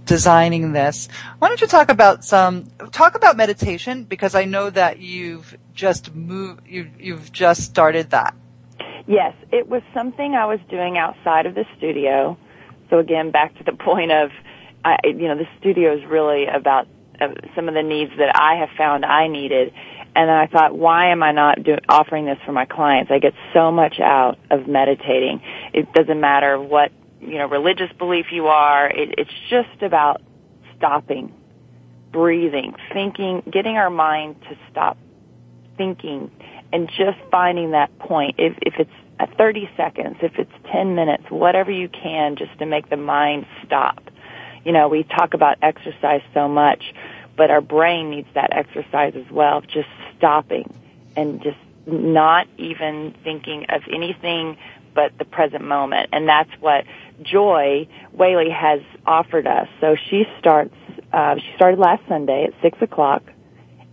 [0.05, 1.09] designing this.
[1.39, 6.15] Why don't you talk about some, talk about meditation because I know that you've just
[6.15, 8.35] moved, you, you've just started that.
[9.07, 12.37] Yes, it was something I was doing outside of the studio.
[12.91, 14.31] So again, back to the point of,
[14.85, 16.87] I, you know, the studio is really about
[17.19, 19.73] uh, some of the needs that I have found I needed
[20.17, 23.11] and then I thought, why am I not do, offering this for my clients?
[23.11, 25.43] I get so much out of meditating.
[25.73, 28.89] It doesn't matter what you know religious belief you are.
[28.89, 30.23] It, it's just about
[30.77, 31.33] stopping,
[32.13, 34.99] breathing, thinking, getting our mind to stop
[35.77, 36.31] thinking,
[36.73, 38.37] and just finding that point.
[38.39, 42.67] If if it's at 30 seconds, if it's 10 minutes, whatever you can, just to
[42.67, 44.01] make the mind stop.
[44.65, 46.83] You know, we talk about exercise so much
[47.37, 49.89] but our brain needs that exercise as well, just
[50.25, 50.73] stopping
[51.17, 54.57] and just not even thinking of anything
[54.95, 56.09] but the present moment.
[56.13, 56.85] And that's what
[57.23, 59.69] Joy Whaley has offered us.
[59.81, 60.75] So she starts,
[61.13, 63.23] uh, she started last Sunday at 6 o'clock,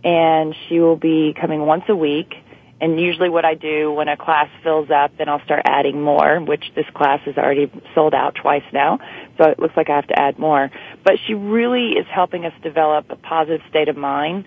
[0.04, 2.34] and she will be coming once a week.
[2.80, 6.40] And usually what I do when a class fills up, then I'll start adding more,
[6.40, 8.98] which this class is already sold out twice now.
[9.38, 10.70] So it looks like I have to add more.
[11.04, 14.46] But she really is helping us develop a positive state of mind.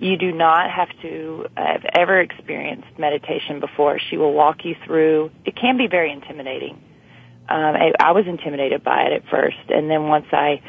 [0.00, 3.98] You do not have to have ever experienced meditation before.
[3.98, 5.30] She will walk you through.
[5.44, 6.80] It can be very intimidating.
[7.48, 10.60] Um, I, I was intimidated by it at first, and then once I,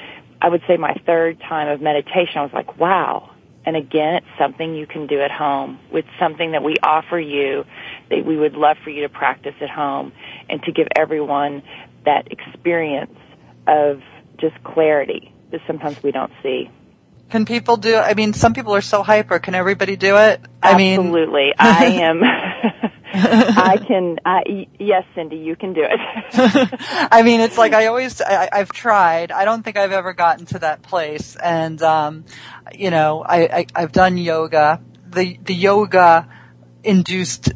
[0.42, 3.32] I would say my third time of meditation, I was like, wow.
[3.66, 5.80] And again, it's something you can do at home.
[5.92, 7.66] It's something that we offer you
[8.10, 10.14] that we would love for you to practice at home
[10.50, 11.62] and to give everyone
[12.06, 13.16] that experience
[13.68, 14.02] of
[14.38, 16.72] just clarity that sometimes we don't see.
[17.30, 17.96] Can people do?
[17.96, 19.40] I mean, some people are so hyper.
[19.40, 20.42] Can everybody do it?
[20.64, 21.46] I Absolutely.
[21.46, 22.24] Mean, I am.
[23.14, 24.18] I can.
[24.26, 26.00] I, yes, Cindy, you can do it.
[27.12, 28.22] I mean, it's like I always.
[28.22, 29.32] I, I've tried.
[29.32, 31.36] I don't think I've ever gotten to that place.
[31.36, 32.26] And um,
[32.74, 34.82] you know, I, I I've done yoga.
[35.08, 36.28] The the yoga
[36.84, 37.52] induced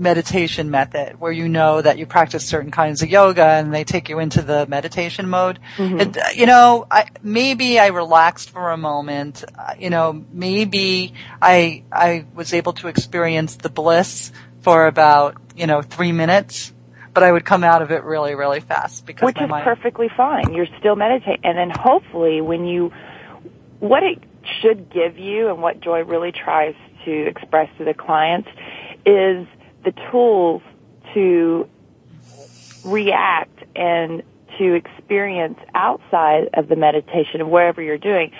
[0.00, 4.08] meditation method where you know that you practice certain kinds of yoga and they take
[4.08, 5.60] you into the meditation mode.
[5.76, 6.00] Mm-hmm.
[6.00, 9.44] And, uh, you know, I, maybe I relaxed for a moment.
[9.56, 14.32] Uh, you know, maybe I, I was able to experience the bliss
[14.62, 16.72] for about, you know, three minutes.
[17.12, 20.08] But I would come out of it really, really fast because which is mind- perfectly
[20.16, 20.54] fine.
[20.54, 22.92] You're still meditating, and then hopefully, when you,
[23.80, 24.22] what it
[24.62, 28.48] should give you, and what Joy really tries to express to the clients,
[29.04, 29.44] is
[29.84, 30.62] the tools
[31.14, 31.68] to
[32.84, 34.22] react and
[34.58, 38.30] to experience outside of the meditation of wherever you're doing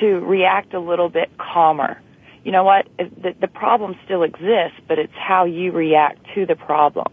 [0.00, 2.00] to react a little bit calmer.
[2.44, 2.88] You know what?
[2.98, 7.06] The, the problem still exists, but it's how you react to the problem.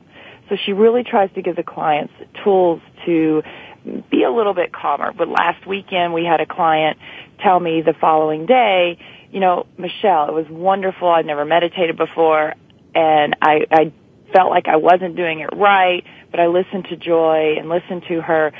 [0.49, 2.13] So she really tries to give the clients
[2.43, 3.43] tools to
[4.11, 5.13] be a little bit calmer.
[5.13, 6.97] But last weekend we had a client
[7.41, 8.97] tell me the following day,
[9.31, 11.07] you know, Michelle, it was wonderful.
[11.07, 12.55] I'd never meditated before
[12.95, 13.93] and I, I
[14.33, 18.21] felt like I wasn't doing it right, but I listened to Joy and listened to
[18.21, 18.51] her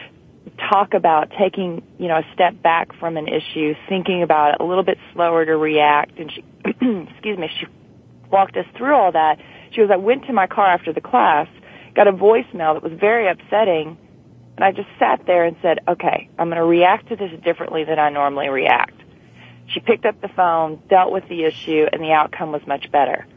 [0.70, 4.64] talk about taking, you know, a step back from an issue, thinking about it a
[4.64, 6.18] little bit slower to react.
[6.20, 7.68] And she, excuse me, she
[8.32, 9.40] walked us through all that.
[9.72, 11.48] She was, I went to my car after the class,
[11.96, 13.98] got a voicemail that was very upsetting,
[14.56, 17.84] and I just sat there and said, okay, I'm going to react to this differently
[17.84, 18.96] than I normally react.
[19.68, 23.28] She picked up the phone, dealt with the issue, and the outcome was much better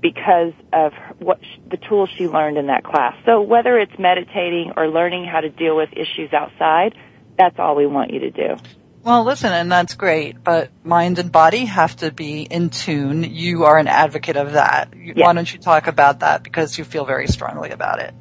[0.00, 1.40] because of what
[1.70, 3.14] the tools she learned in that class.
[3.26, 6.94] So whether it's meditating or learning how to deal with issues outside,
[7.38, 8.56] that's all we want you to do.
[9.02, 13.24] Well, listen, and that's great, but mind and body have to be in tune.
[13.24, 14.92] You are an advocate of that.
[14.94, 15.16] Yes.
[15.16, 18.12] Why don't you talk about that because you feel very strongly about it?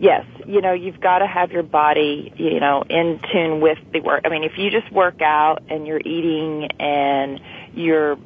[0.00, 4.00] Yes, you know, you've got to have your body, you know, in tune with the
[4.00, 4.22] work.
[4.24, 7.40] I mean, if you just work out and you're eating and
[7.74, 8.16] you're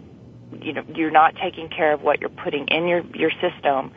[0.61, 3.93] you know you're not taking care of what you're putting in your your system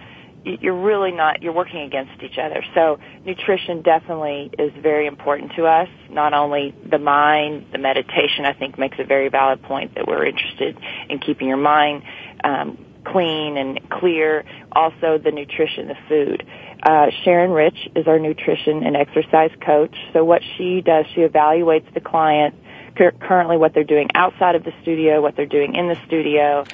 [0.45, 2.63] you're really not you're working against each other.
[2.75, 5.89] So nutrition definitely is very important to us.
[6.09, 10.25] Not only the mind the meditation i think makes a very valid point that we're
[10.25, 10.77] interested
[11.09, 12.03] in keeping your mind
[12.43, 14.45] um, clean and clear.
[14.71, 16.45] Also the nutrition the food.
[16.83, 19.95] Uh, sharon rich is our nutrition and exercise coach.
[20.13, 22.55] So what she does she evaluates the client
[22.95, 26.65] currently what they're doing outside of the studio, what they're doing in the studio,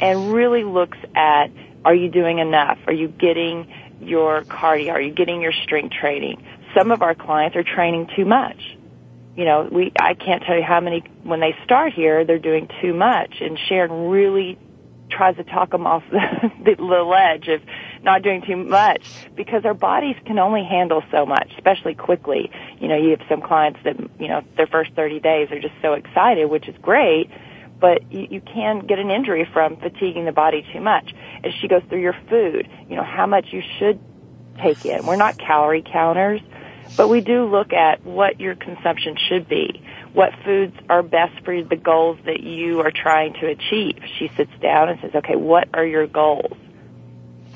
[0.00, 1.50] and really looks at
[1.84, 2.78] are you doing enough?
[2.86, 4.92] Are you getting your cardio?
[4.92, 6.42] Are you getting your strength training?
[6.74, 8.76] Some of our clients are training too much.
[9.36, 12.68] You know, we I can't tell you how many when they start here they're doing
[12.80, 14.58] too much, and Sharon really
[15.10, 17.62] tries to talk them off the, the ledge of
[18.02, 22.50] not doing too much because our bodies can only handle so much, especially quickly.
[22.80, 25.74] You know, you have some clients that, you know, their first 30 days are just
[25.82, 27.30] so excited, which is great,
[27.80, 31.14] but you, you can get an injury from fatiguing the body too much.
[31.44, 34.00] As she goes through your food, you know, how much you should
[34.62, 35.06] take in.
[35.06, 36.40] We're not calorie counters,
[36.96, 39.82] but we do look at what your consumption should be.
[40.14, 44.02] What foods are best for the goals that you are trying to achieve?
[44.18, 46.56] She sits down and says, okay, what are your goals?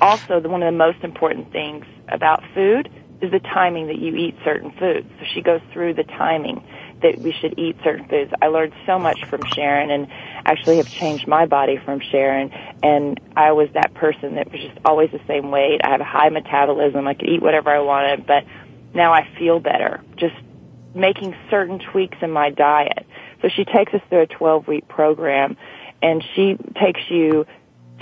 [0.01, 2.89] also the, one of the most important things about food
[3.21, 5.07] is the timing that you eat certain foods.
[5.19, 6.63] So she goes through the timing
[7.01, 8.31] that we should eat certain foods.
[8.41, 10.07] I learned so much from Sharon and
[10.45, 12.51] actually have changed my body from Sharon
[12.81, 15.81] and I was that person that was just always the same weight.
[15.83, 17.07] I have a high metabolism.
[17.07, 18.45] I could eat whatever I wanted, but
[18.93, 20.35] now I feel better just
[20.93, 23.05] making certain tweaks in my diet.
[23.41, 25.57] So she takes us through a 12 week program
[26.01, 27.45] and she takes you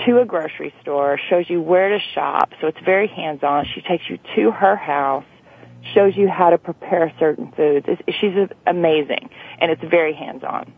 [0.06, 3.66] to a grocery store, shows you where to shop, so it's very hands-on.
[3.74, 5.24] She takes you to her house,
[5.94, 7.86] shows you how to prepare certain foods.
[7.88, 9.30] It's, she's amazing,
[9.60, 10.72] and it's very hands-on.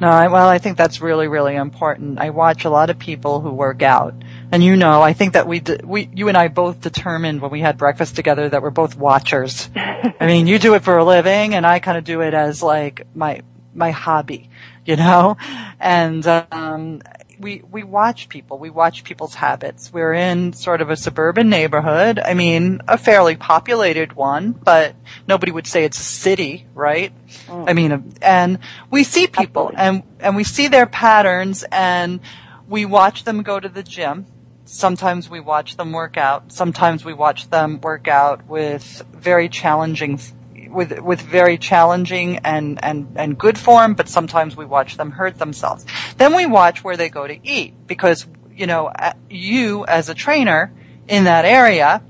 [0.00, 2.18] No, I, well, I think that's really, really important.
[2.18, 4.14] I watch a lot of people who work out,
[4.52, 7.60] and you know, I think that we, we, you and I both determined when we
[7.60, 9.68] had breakfast together that we're both watchers.
[9.74, 12.62] I mean, you do it for a living, and I kind of do it as
[12.62, 13.42] like my
[13.72, 14.50] my hobby,
[14.84, 15.36] you know,
[15.78, 17.02] and um,
[17.40, 18.58] we we watch people.
[18.58, 19.92] We watch people's habits.
[19.92, 22.18] We're in sort of a suburban neighborhood.
[22.18, 24.94] I mean, a fairly populated one, but
[25.26, 27.12] nobody would say it's a city, right?
[27.46, 27.68] Mm.
[27.68, 28.58] I mean, and
[28.90, 32.20] we see people and and we see their patterns and
[32.68, 34.26] we watch them go to the gym.
[34.72, 36.52] Sometimes we watch them work out.
[36.52, 40.20] Sometimes we watch them work out with very challenging
[40.68, 45.38] with with very challenging and and and good form, but sometimes we watch them hurt
[45.38, 45.84] themselves.
[46.18, 48.92] Then we watch where they go to eat because you know
[49.28, 50.72] you as a trainer
[51.08, 52.00] in that area,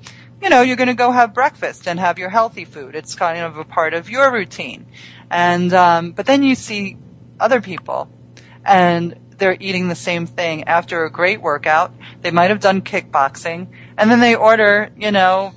[0.42, 2.94] you know you're going to go have breakfast and have your healthy food.
[2.94, 4.84] It's kind of a part of your routine,
[5.30, 6.98] and um, but then you see
[7.40, 8.10] other people
[8.66, 11.92] and they're eating the same thing after a great workout.
[12.20, 13.68] They might have done kickboxing
[13.98, 15.52] and then they order, you know,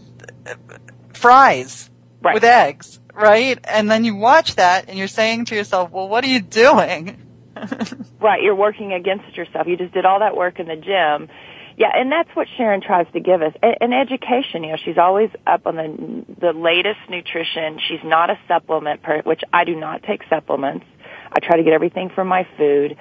[1.13, 2.33] fries right.
[2.33, 3.59] with eggs, right?
[3.63, 7.19] And then you watch that and you're saying to yourself, well, what are you doing?
[8.19, 9.67] right, you're working against yourself.
[9.67, 11.29] You just did all that work in the gym.
[11.75, 13.53] Yeah, and that's what Sharon tries to give us.
[13.63, 17.79] An education, you know, she's always up on the the latest nutrition.
[17.87, 20.85] She's not a supplement per, which I do not take supplements.
[21.31, 22.95] I try to get everything from my food.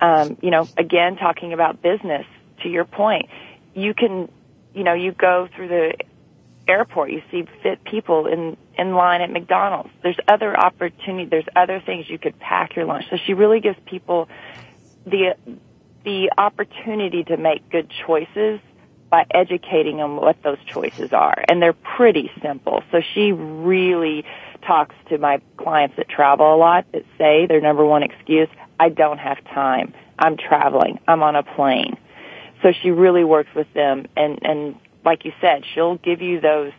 [0.00, 2.26] Um, you know, again, talking about business,
[2.62, 3.28] to your point,
[3.74, 4.30] you can,
[4.74, 5.94] you know, you go through the
[6.68, 9.90] airport, you see fit people in in line at McDonald's.
[10.02, 11.28] There's other opportunity.
[11.28, 13.06] There's other things you could pack your lunch.
[13.10, 14.28] So she really gives people
[15.06, 15.36] the
[16.04, 18.60] the opportunity to make good choices
[19.10, 21.44] by educating them what those choices are.
[21.48, 22.82] And they're pretty simple.
[22.90, 24.24] So she really
[24.66, 28.88] talks to my clients that travel a lot that say their number one excuse, I
[28.88, 29.94] don't have time.
[30.18, 31.00] I'm traveling.
[31.06, 31.96] I'm on a plane.
[32.62, 36.72] So she really works with them and, and like you said, she'll give you those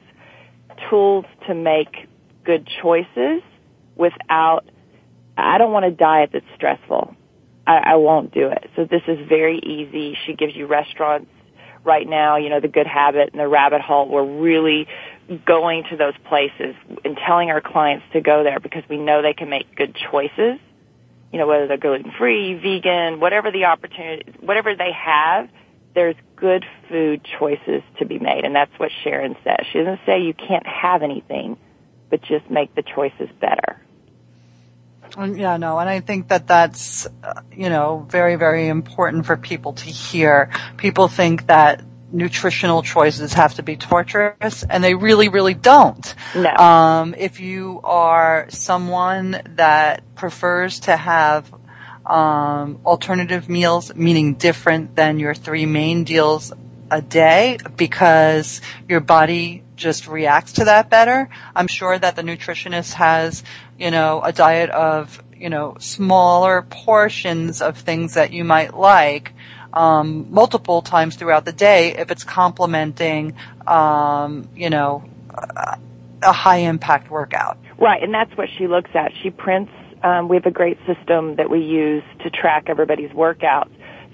[0.89, 2.07] tools to make
[2.43, 3.41] good choices
[3.95, 4.65] without,
[5.37, 7.15] I don't want a diet that's stressful.
[7.65, 8.69] I, I won't do it.
[8.75, 10.17] So this is very easy.
[10.25, 11.31] She gives you restaurants
[11.83, 14.07] right now, you know, the good habit and the rabbit hole.
[14.07, 14.87] We're really
[15.45, 19.33] going to those places and telling our clients to go there because we know they
[19.33, 20.59] can make good choices.
[21.32, 25.49] You know, whether they're gluten free, vegan, whatever the opportunity, whatever they have,
[25.93, 28.45] there's good food choices to be made.
[28.45, 29.65] And that's what Sharon says.
[29.71, 31.57] She doesn't say you can't have anything,
[32.09, 33.82] but just make the choices better.
[35.17, 39.73] Yeah, no, and I think that that's, uh, you know, very, very important for people
[39.73, 40.51] to hear.
[40.78, 41.82] People think that
[42.12, 46.16] nutritional choices have to be torturous, and they really, really don't.
[46.36, 46.49] No.
[46.55, 51.53] Um, if you are someone that prefers to have
[52.05, 56.53] um, alternative meals, meaning different than your three main deals
[56.89, 61.30] a day, because your body just reacts to that better.
[61.53, 63.43] I'm sure that the nutritionist has,
[63.78, 69.34] you know, a diet of, you know, smaller portions of things that you might like
[69.74, 75.03] um, multiple times throughout the day if it's complementing, um, you know,
[76.22, 77.57] a high impact workout.
[77.80, 79.11] Right, and that's what she looks at.
[79.22, 79.72] She prints.
[80.03, 83.70] Um, we have a great system that we use to track everybody's workouts.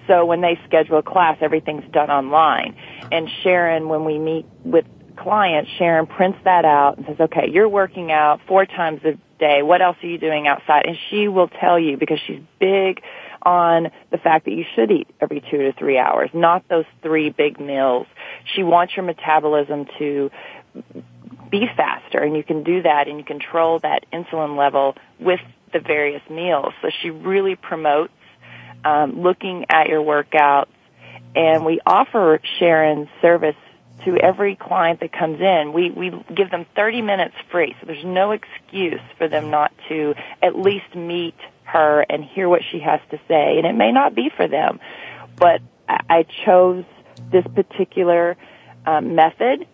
[0.08, 2.76] So when they schedule a class, everything's done online.
[3.12, 4.86] And Sharon, when we meet with
[5.16, 9.62] clients, Sharon prints that out and says, okay, you're working out four times a day.
[9.62, 10.86] What else are you doing outside?
[10.86, 13.02] And she will tell you because she's big
[13.46, 17.30] on the fact that you should eat every two to three hours, not those three
[17.30, 18.08] big meals.
[18.56, 20.32] She wants your metabolism to
[21.50, 25.40] be faster and you can do that and you control that insulin level with
[25.72, 26.74] the various meals.
[26.82, 28.14] So she really promotes
[28.84, 30.68] um, looking at your workouts
[31.36, 33.56] and we offer Sharon's service
[34.06, 35.74] to every client that comes in.
[35.74, 40.14] We, we give them 30 minutes free, so there's no excuse for them not to
[40.42, 41.36] at least meet
[41.74, 43.58] her and hear what she has to say.
[43.58, 44.80] And it may not be for them,
[45.36, 46.86] but I chose
[47.32, 48.38] this particular
[48.86, 49.68] um, method,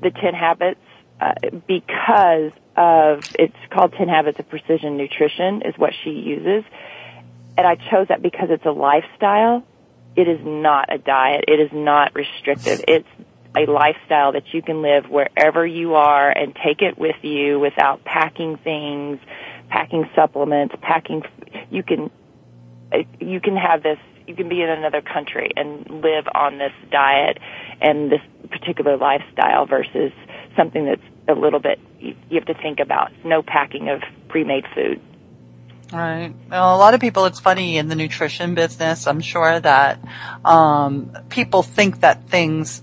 [0.00, 0.80] the 10 habits,
[1.20, 1.34] uh,
[1.66, 6.64] because of, it's called 10 habits of precision nutrition is what she uses.
[7.56, 9.64] And I chose that because it's a lifestyle.
[10.16, 11.44] It is not a diet.
[11.48, 12.84] It is not restrictive.
[12.88, 13.08] It's
[13.56, 18.04] a lifestyle that you can live wherever you are and take it with you without
[18.04, 19.18] packing things,
[19.72, 21.22] packing supplements, packing,
[21.70, 22.10] you can,
[23.20, 27.38] you can have this, you can be in another country and live on this diet
[27.80, 28.20] and this
[28.50, 30.12] particular lifestyle versus
[30.56, 33.12] something that's a little bit, you have to think about.
[33.24, 35.00] No packing of pre-made food.
[35.90, 36.34] Right.
[36.50, 39.06] Well, a lot of people, it's funny in the nutrition business.
[39.06, 40.00] I'm sure that
[40.44, 42.82] um, people think that things,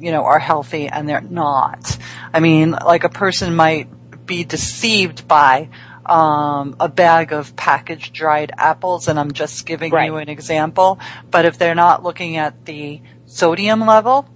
[0.00, 1.98] you know, are healthy and they're not.
[2.32, 3.88] I mean, like a person might
[4.26, 5.68] be deceived by
[6.08, 10.06] um, a bag of packaged dried apples, and I'm just giving right.
[10.06, 10.98] you an example.
[11.30, 14.28] But if they're not looking at the sodium level,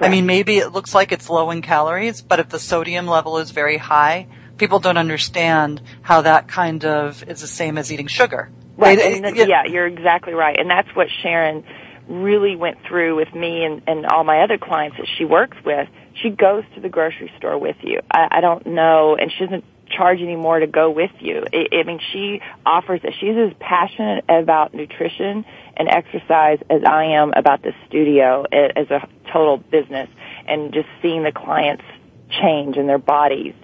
[0.00, 3.38] I mean, maybe it looks like it's low in calories, but if the sodium level
[3.38, 8.06] is very high, people don't understand how that kind of is the same as eating
[8.06, 8.50] sugar.
[8.76, 8.98] Right.
[8.98, 10.58] and yeah, you're exactly right.
[10.58, 11.64] And that's what Sharon
[12.08, 15.88] really went through with me and, and all my other clients that she works with.
[16.22, 18.00] She goes to the grocery store with you.
[18.10, 21.44] I, I don't know, and she doesn't charge any more to go with you.
[21.52, 23.14] I, I mean, she offers it.
[23.20, 25.44] She's as passionate about nutrition
[25.76, 30.08] and exercise as I am about the studio as a total business
[30.46, 31.84] and just seeing the clients
[32.30, 33.54] change and their bodies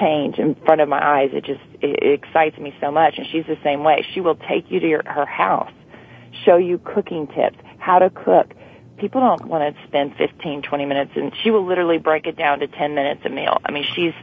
[0.00, 1.30] change in front of my eyes.
[1.32, 3.18] It just, it, it excites me so much.
[3.18, 4.04] And she's the same way.
[4.12, 5.72] She will take you to your, her house,
[6.44, 8.52] show you cooking tips, how to cook.
[8.98, 12.60] People don't want to spend 15, 20 minutes and she will literally break it down
[12.60, 13.58] to 10 minutes a meal.
[13.64, 14.14] I mean, she's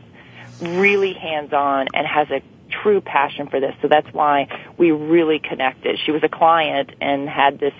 [0.61, 2.41] really hands-on and has a
[2.81, 3.75] true passion for this.
[3.81, 4.47] So that's why
[4.77, 5.99] we really connected.
[6.05, 7.73] She was a client and had this,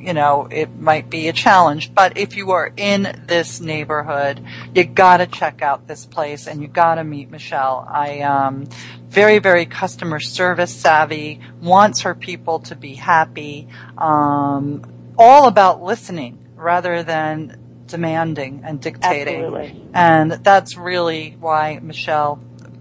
[0.00, 4.42] you know, it might be a challenge, but if you are in this neighborhood,
[4.74, 7.86] you gotta check out this place and you gotta meet Michelle.
[7.88, 8.68] I, um,
[9.08, 13.68] very, very customer service savvy, wants her people to be happy,
[13.98, 14.84] um,
[15.18, 19.42] all about listening rather than demanding and dictating.
[19.42, 19.84] Absolutely.
[19.92, 22.36] And that's really why Michelle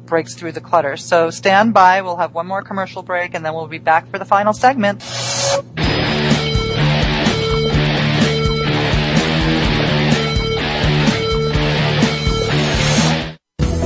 [0.05, 0.97] breaks through the clutter.
[0.97, 2.01] So stand by.
[2.01, 5.01] We'll have one more commercial break and then we'll be back for the final segment.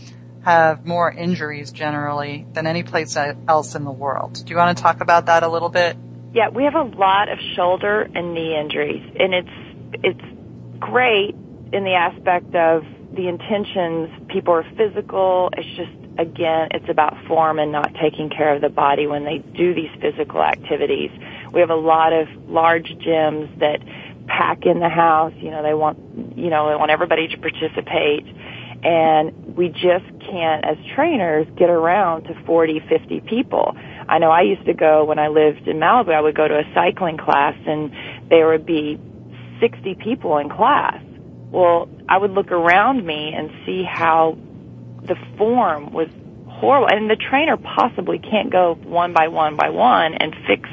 [0.43, 3.15] have more injuries generally than any place
[3.47, 4.43] else in the world.
[4.43, 5.95] Do you want to talk about that a little bit?
[6.33, 11.35] Yeah, we have a lot of shoulder and knee injuries, and it's it's great
[11.71, 12.83] in the aspect of
[13.15, 14.09] the intentions.
[14.29, 15.49] People are physical.
[15.57, 19.39] It's just again, it's about form and not taking care of the body when they
[19.39, 21.11] do these physical activities.
[21.51, 23.81] We have a lot of large gyms that
[24.27, 25.33] pack in the house.
[25.37, 25.97] You know, they want
[26.37, 28.25] you know they want everybody to participate,
[28.83, 33.75] and we just can't, as trainers, get around to 40, 50 people.
[34.07, 36.13] I know I used to go when I lived in Malibu.
[36.13, 37.91] I would go to a cycling class, and
[38.29, 38.99] there would be
[39.59, 41.01] 60 people in class.
[41.55, 44.37] Well, I would look around me and see how
[45.03, 46.09] the form was
[46.49, 50.69] horrible, and the trainer possibly can't go one by one by one and fix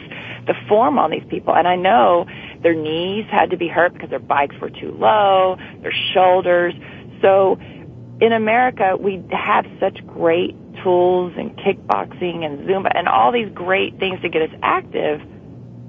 [0.48, 1.54] the form on these people.
[1.54, 2.26] And I know
[2.64, 6.74] their knees had to be hurt because their bikes were too low, their shoulders.
[7.20, 7.60] So
[8.20, 14.00] in America, we have such great tools and kickboxing and Zumba and all these great
[14.00, 15.20] things to get us active.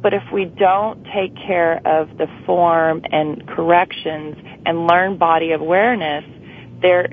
[0.04, 4.36] But if we don't take care of the form and corrections
[4.66, 6.26] and learn body awareness,
[6.82, 7.06] there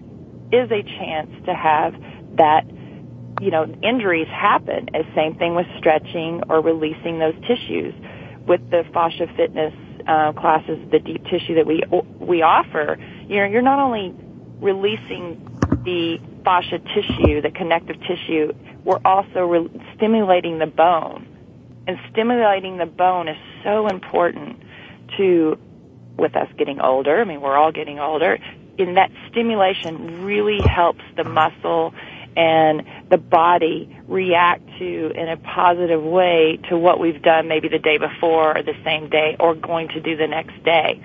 [0.52, 1.94] is a chance to have
[2.36, 2.66] that,
[3.40, 4.88] you know, injuries happen.
[4.94, 7.94] And same thing with stretching or releasing those tissues.
[8.46, 9.74] With the fascia fitness
[10.06, 11.82] uh, classes, the deep tissue that we
[12.18, 12.96] we offer,
[13.28, 14.14] you know, you're not only
[14.60, 15.46] releasing
[15.84, 18.52] the fascia tissue, the connective tissue,
[18.84, 21.26] we're also re- stimulating the bone.
[21.86, 24.60] And stimulating the bone is so important
[25.16, 25.58] to,
[26.20, 28.38] with us getting older, I mean, we're all getting older,
[28.78, 31.92] in that stimulation really helps the muscle
[32.36, 37.78] and the body react to in a positive way to what we've done maybe the
[37.78, 41.02] day before or the same day or going to do the next day.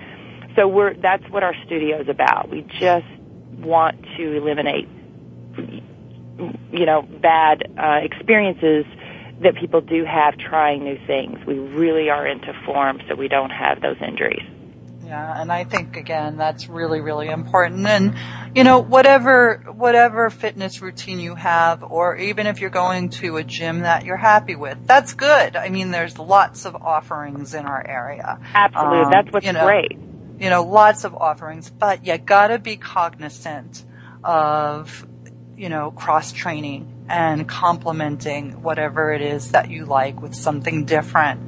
[0.54, 2.48] So we're, that's what our studio is about.
[2.48, 3.06] We just
[3.58, 4.88] want to eliminate,
[6.72, 8.86] you know, bad uh, experiences
[9.42, 11.44] that people do have trying new things.
[11.44, 14.46] We really are into form so we don't have those injuries.
[15.06, 17.86] Yeah, and I think again that's really really important.
[17.86, 18.16] And
[18.56, 23.44] you know, whatever whatever fitness routine you have or even if you're going to a
[23.44, 25.54] gym that you're happy with, that's good.
[25.54, 28.40] I mean, there's lots of offerings in our area.
[28.52, 28.98] Absolutely.
[28.98, 29.92] Um, that's what's you know, great.
[30.40, 33.84] You know, lots of offerings, but you got to be cognizant
[34.24, 35.06] of
[35.56, 41.40] you know, cross training and complementing whatever it is that you like with something different.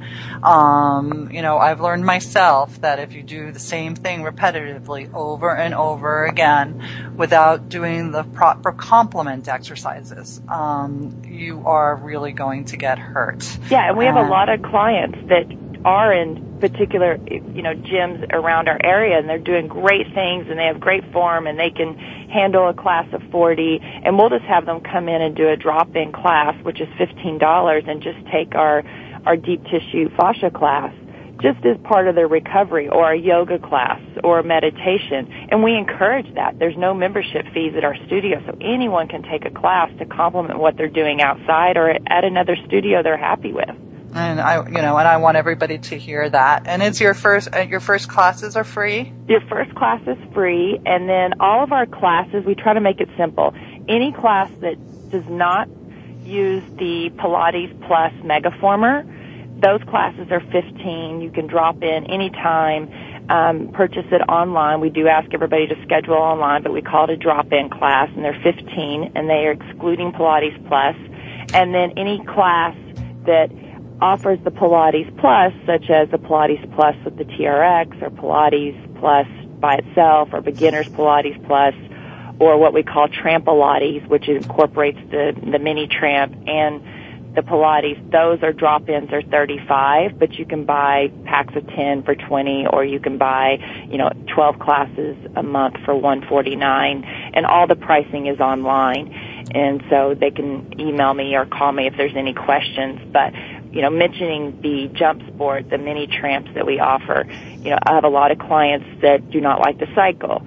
[0.43, 5.53] Um, you know, I've learned myself that if you do the same thing repetitively over
[5.55, 12.77] and over again without doing the proper complement exercises, um, you are really going to
[12.77, 13.45] get hurt.
[13.69, 15.45] Yeah, and we have a lot of clients that
[15.85, 20.59] are in particular, you know, gyms around our area and they're doing great things and
[20.59, 21.97] they have great form and they can
[22.29, 25.55] handle a class of 40 and we'll just have them come in and do a
[25.55, 28.83] drop-in class, which is $15 and just take our,
[29.25, 30.93] our deep tissue fascia class
[31.41, 35.31] just as part of their recovery or a yoga class or meditation.
[35.49, 36.59] And we encourage that.
[36.59, 40.59] There's no membership fees at our studio, so anyone can take a class to complement
[40.59, 43.69] what they're doing outside or at another studio they're happy with
[44.13, 46.67] and I, you know, and I want everybody to hear that.
[46.67, 49.13] And it's your first, uh, your first classes are free.
[49.27, 52.99] Your first class is free, and then all of our classes, we try to make
[52.99, 53.53] it simple.
[53.87, 54.75] Any class that
[55.09, 55.67] does not
[56.23, 59.05] use the Pilates Plus Megaformer,
[59.61, 61.21] those classes are 15.
[61.21, 62.89] You can drop in anytime.
[63.29, 64.79] Um, purchase it online.
[64.79, 68.23] We do ask everybody to schedule online, but we call it a drop-in class, and
[68.23, 70.95] they're 15, and they are excluding Pilates Plus.
[71.53, 72.75] And then any class
[73.25, 73.51] that
[74.01, 79.27] offers the Pilates Plus, such as the Pilates Plus with the TRX or Pilates Plus
[79.59, 81.73] by itself or Beginner's Pilates Plus
[82.39, 86.81] or what we call Trampilates, which incorporates the, the mini tramp and
[87.35, 88.11] the Pilates.
[88.11, 92.83] Those are drop-ins are 35, but you can buy packs of 10 for 20 or
[92.83, 98.27] you can buy, you know, 12 classes a month for 149 and all the pricing
[98.27, 99.13] is online.
[99.51, 103.33] And so they can email me or call me if there's any questions, but
[103.71, 107.25] you know, mentioning the jump sport, the mini tramps that we offer.
[107.63, 110.41] You know, I have a lot of clients that do not like to cycle.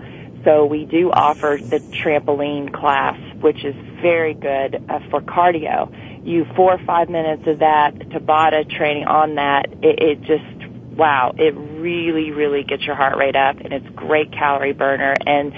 [0.44, 5.90] So we do offer the trampoline class, which is very good uh, for cardio.
[6.26, 11.32] You four or five minutes of that Tabata training on that, it, it just, wow,
[11.38, 15.52] it really, really gets your heart rate up and it's great calorie burner and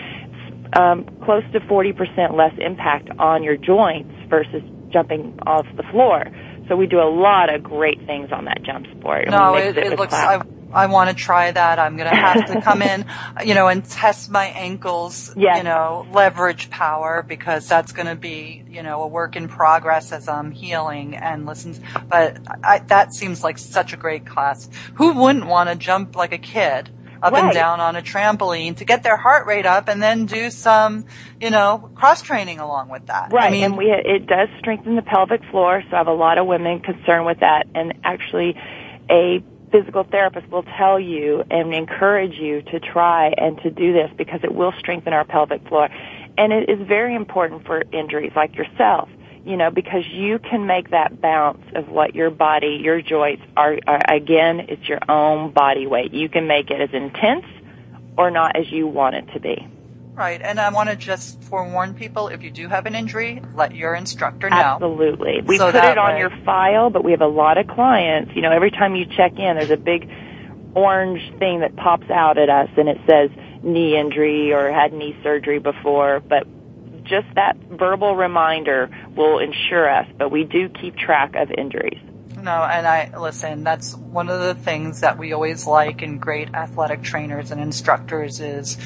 [0.77, 6.27] um, close to 40% less impact on your joints versus jumping off the floor.
[6.69, 9.29] So we do a lot of great things on that jump sport.
[9.29, 10.15] No, it, it, it looks.
[10.15, 10.43] I,
[10.75, 11.79] I want to try that.
[11.79, 13.07] I'm going to have to come in,
[13.45, 15.59] you know, and test my ankles, yes.
[15.59, 20.11] you know, leverage power because that's going to be, you know, a work in progress
[20.11, 21.81] as I'm healing and listen.
[22.09, 24.69] But I, that seems like such a great class.
[24.95, 26.91] Who wouldn't want to jump like a kid?
[27.25, 27.45] Up right.
[27.45, 31.07] and down on a trampoline to get their heart rate up and then do some,
[31.41, 33.33] you know, cross training along with that.
[33.33, 33.47] Right.
[33.47, 35.83] I mean, and we, it does strengthen the pelvic floor.
[35.89, 37.67] So I have a lot of women concerned with that.
[37.75, 38.57] And actually
[39.11, 44.11] a physical therapist will tell you and encourage you to try and to do this
[44.19, 45.89] because it will strengthen our pelvic floor.
[46.37, 49.09] And it is very important for injuries like yourself
[49.45, 53.79] you know, because you can make that bounce of what your body, your joints are,
[53.87, 56.13] are, again, it's your own body weight.
[56.13, 57.45] You can make it as intense
[58.17, 59.69] or not as you want it to be.
[60.15, 63.75] Right, and I want to just forewarn people if you do have an injury, let
[63.75, 64.57] your instructor know.
[64.57, 65.43] Absolutely.
[65.45, 66.21] We so put it on way.
[66.21, 69.33] your file, but we have a lot of clients, you know, every time you check
[69.33, 70.09] in, there's a big
[70.75, 73.31] orange thing that pops out at us and it says
[73.65, 76.47] knee injury or had knee surgery before, but
[77.05, 82.01] just that verbal reminder will ensure us, but we do keep track of injuries.
[82.37, 86.53] No, and I listen, that's one of the things that we always like in great
[86.55, 88.77] athletic trainers and instructors is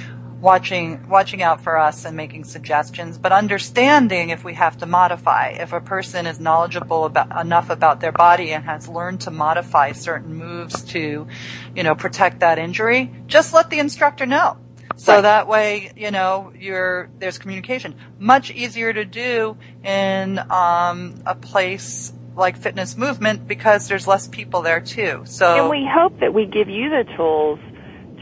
[0.41, 5.49] watching watching out for us and making suggestions, but understanding if we have to modify.
[5.49, 9.93] If a person is knowledgeable about enough about their body and has learned to modify
[9.93, 11.27] certain moves to,
[11.75, 14.57] you know, protect that injury, just let the instructor know.
[14.99, 15.21] So right.
[15.21, 17.95] that way, you know, you're, there's communication.
[18.19, 24.63] Much easier to do in um, a place like fitness movement because there's less people
[24.63, 25.23] there too.
[25.25, 27.61] So And we hope that we give you the tools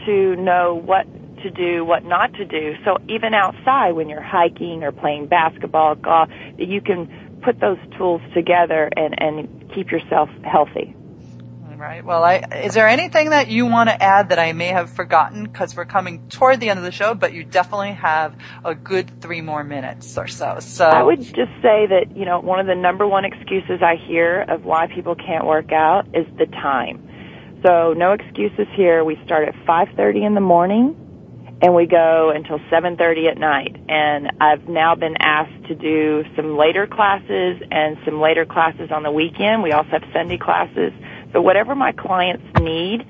[0.05, 1.07] to know what
[1.41, 2.75] to do, what not to do.
[2.85, 7.79] So even outside when you're hiking or playing basketball, golf, that you can put those
[7.97, 10.95] tools together and, and keep yourself healthy.
[11.77, 12.03] Right.
[12.03, 15.43] Well, I, is there anything that you want to add that I may have forgotten?
[15.43, 19.21] Because we're coming toward the end of the show, but you definitely have a good
[19.21, 20.57] three more minutes or so.
[20.59, 23.95] So I would just say that you know one of the number one excuses I
[24.07, 27.07] hear of why people can't work out is the time.
[27.63, 29.03] So no excuses here.
[29.03, 30.95] We start at 5:30 in the morning
[31.61, 33.75] and we go until 7:30 at night.
[33.87, 39.03] And I've now been asked to do some later classes and some later classes on
[39.03, 39.63] the weekend.
[39.63, 40.91] We also have Sunday classes.
[41.33, 43.05] So whatever my clients need,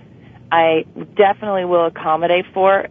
[0.52, 2.88] I definitely will accommodate for.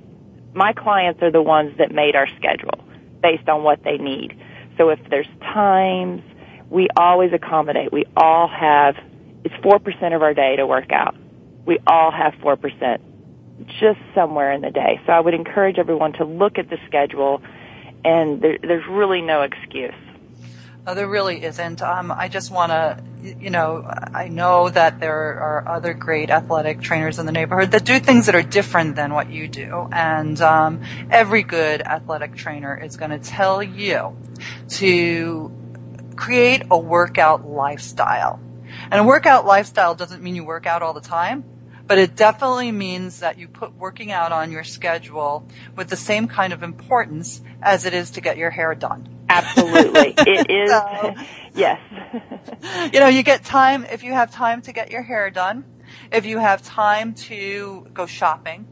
[0.55, 2.85] My clients are the ones that made our schedule
[3.23, 4.39] based on what they need.
[4.79, 6.23] So if there's times,
[6.71, 7.93] we always accommodate.
[7.93, 8.97] We all have,
[9.45, 11.17] it's 4% of our day to work out.
[11.65, 13.01] We all have 4%
[13.81, 15.01] just somewhere in the day.
[15.07, 17.43] So I would encourage everyone to look at the schedule
[18.05, 19.95] and there, there's really no excuse.
[20.87, 21.83] No, there really isn't.
[21.83, 23.85] Um, I just want to, you know,
[24.15, 28.27] I know that there are other great athletic trainers in the neighborhood that do things
[28.27, 29.89] that are different than what you do.
[29.91, 34.17] And um, every good athletic trainer is going to tell you
[34.69, 35.51] to
[36.15, 38.39] create a workout lifestyle.
[38.89, 41.56] And a workout lifestyle doesn't mean you work out all the time
[41.87, 46.27] but it definitely means that you put working out on your schedule with the same
[46.27, 49.09] kind of importance as it is to get your hair done.
[49.29, 50.15] Absolutely.
[50.19, 50.71] it is.
[50.71, 51.15] So,
[51.55, 51.81] yes.
[52.93, 55.65] you know, you get time, if you have time to get your hair done,
[56.11, 58.67] if you have time to go shopping.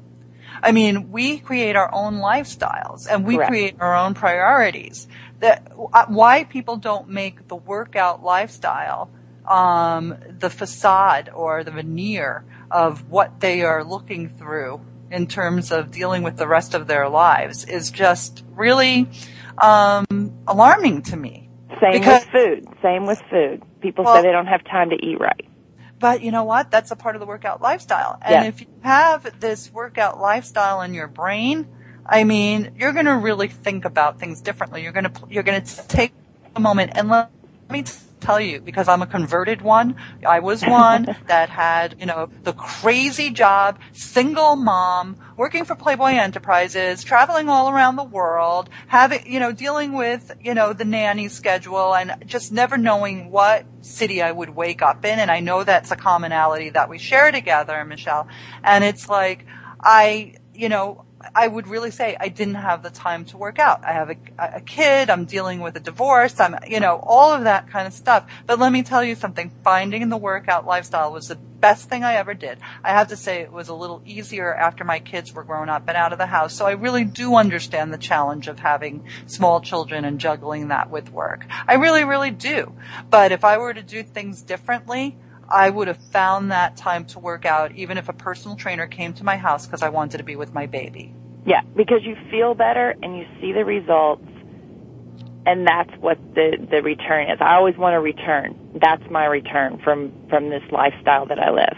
[0.63, 3.51] I mean, we create our own lifestyles and we Correct.
[3.51, 5.09] create our own priorities.
[5.41, 9.11] That uh, why people don't make the workout lifestyle
[9.47, 12.45] um, the facade or the veneer
[12.75, 17.09] of what they are looking through in terms of dealing with the rest of their
[17.09, 19.09] lives is just really
[19.63, 21.49] um, alarming to me.
[21.81, 22.69] Same because, with food.
[22.83, 23.63] Same with food.
[23.81, 25.47] People well, say they don't have time to eat right.
[26.01, 26.73] But you know what?
[26.73, 28.19] That's a part of the workout lifestyle.
[28.21, 28.49] And yes.
[28.49, 31.69] if you have this workout lifestyle in your brain,
[32.05, 34.83] I mean, you're going to really think about things differently.
[34.83, 36.13] You're going to you're going to take
[36.57, 37.31] a moment and let
[37.71, 37.85] me
[38.25, 39.97] tell you because I'm a converted one.
[40.27, 46.13] I was one that had, you know, the crazy job, single mom, working for Playboy
[46.13, 51.29] Enterprises, traveling all around the world, having, you know, dealing with, you know, the nanny
[51.29, 55.19] schedule and just never knowing what city I would wake up in.
[55.19, 58.29] And I know that's a commonality that we share together, Michelle.
[58.63, 59.47] And it's like,
[59.81, 61.05] I, you know,
[61.35, 63.85] I would really say I didn't have the time to work out.
[63.85, 65.11] I have a, a kid.
[65.11, 66.41] I'm dealing with a divorce.
[66.41, 68.27] I'm, you know, all of that kind of stuff.
[68.47, 69.51] But let me tell you something.
[69.63, 72.59] Finding the workout lifestyle was the best thing I ever did.
[72.83, 75.89] I have to say it was a little easier after my kids were grown up
[75.89, 76.55] and out of the house.
[76.55, 81.11] So I really do understand the challenge of having small children and juggling that with
[81.11, 81.47] work.
[81.67, 82.75] I really, really do.
[83.09, 85.17] But if I were to do things differently,
[85.49, 89.13] I would have found that time to work out even if a personal trainer came
[89.15, 91.15] to my house because I wanted to be with my baby.
[91.47, 94.27] Yeah, because you feel better and you see the results
[95.47, 97.39] and that's what the the return is.
[97.41, 98.79] I always want a return.
[98.81, 101.77] That's my return from from this lifestyle that I live.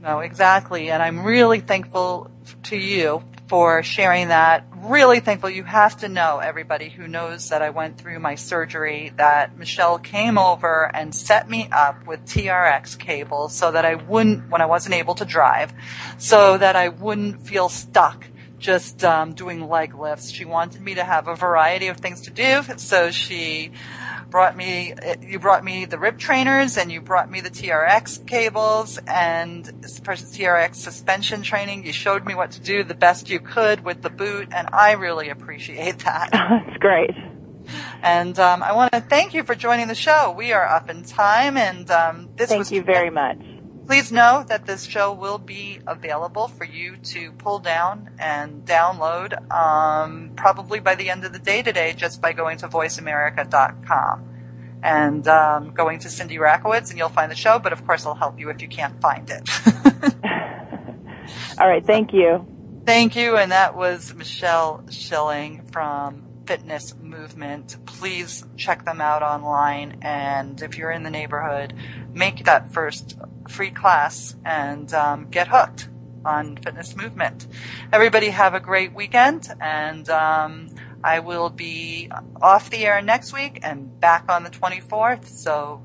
[0.00, 0.90] No, exactly.
[0.90, 2.30] And I'm really thankful
[2.64, 4.64] to you for sharing that.
[4.76, 5.50] Really thankful.
[5.50, 9.98] You have to know, everybody who knows that I went through my surgery, that Michelle
[9.98, 14.66] came over and set me up with TRX cables so that I wouldn't, when I
[14.66, 15.72] wasn't able to drive,
[16.16, 18.24] so that I wouldn't feel stuck
[18.60, 20.30] just um, doing leg lifts.
[20.30, 23.72] She wanted me to have a variety of things to do, so she
[24.30, 28.98] brought me, you brought me the RIP Trainers and you brought me the TRX cables
[29.06, 31.84] and TRX suspension training.
[31.84, 34.92] You showed me what to do the best you could with the boot and I
[34.92, 36.30] really appreciate that.
[36.32, 37.10] That's great.
[38.02, 40.34] And um, I want to thank you for joining the show.
[40.36, 42.70] We are up in time, and um, this thank was.
[42.70, 43.38] Thank you very much.
[43.90, 49.34] Please know that this show will be available for you to pull down and download
[49.52, 54.28] um, probably by the end of the day today just by going to voiceamerica.com
[54.84, 58.14] and um, going to Cindy Rakowitz and you'll find the show, but of course I'll
[58.14, 59.42] help you if you can't find it.
[61.58, 62.46] All right, thank you.
[62.86, 67.76] Thank you, and that was Michelle Shilling from Fitness Movement.
[67.86, 71.72] Please check them out online, and if you're in the neighborhood,
[72.12, 73.16] make that first
[73.48, 75.88] free class and um, get hooked
[76.24, 77.46] on fitness movement.
[77.92, 80.70] Everybody have a great weekend and um,
[81.04, 82.10] I will be
[82.42, 85.26] off the air next week and back on the 24th.
[85.26, 85.84] So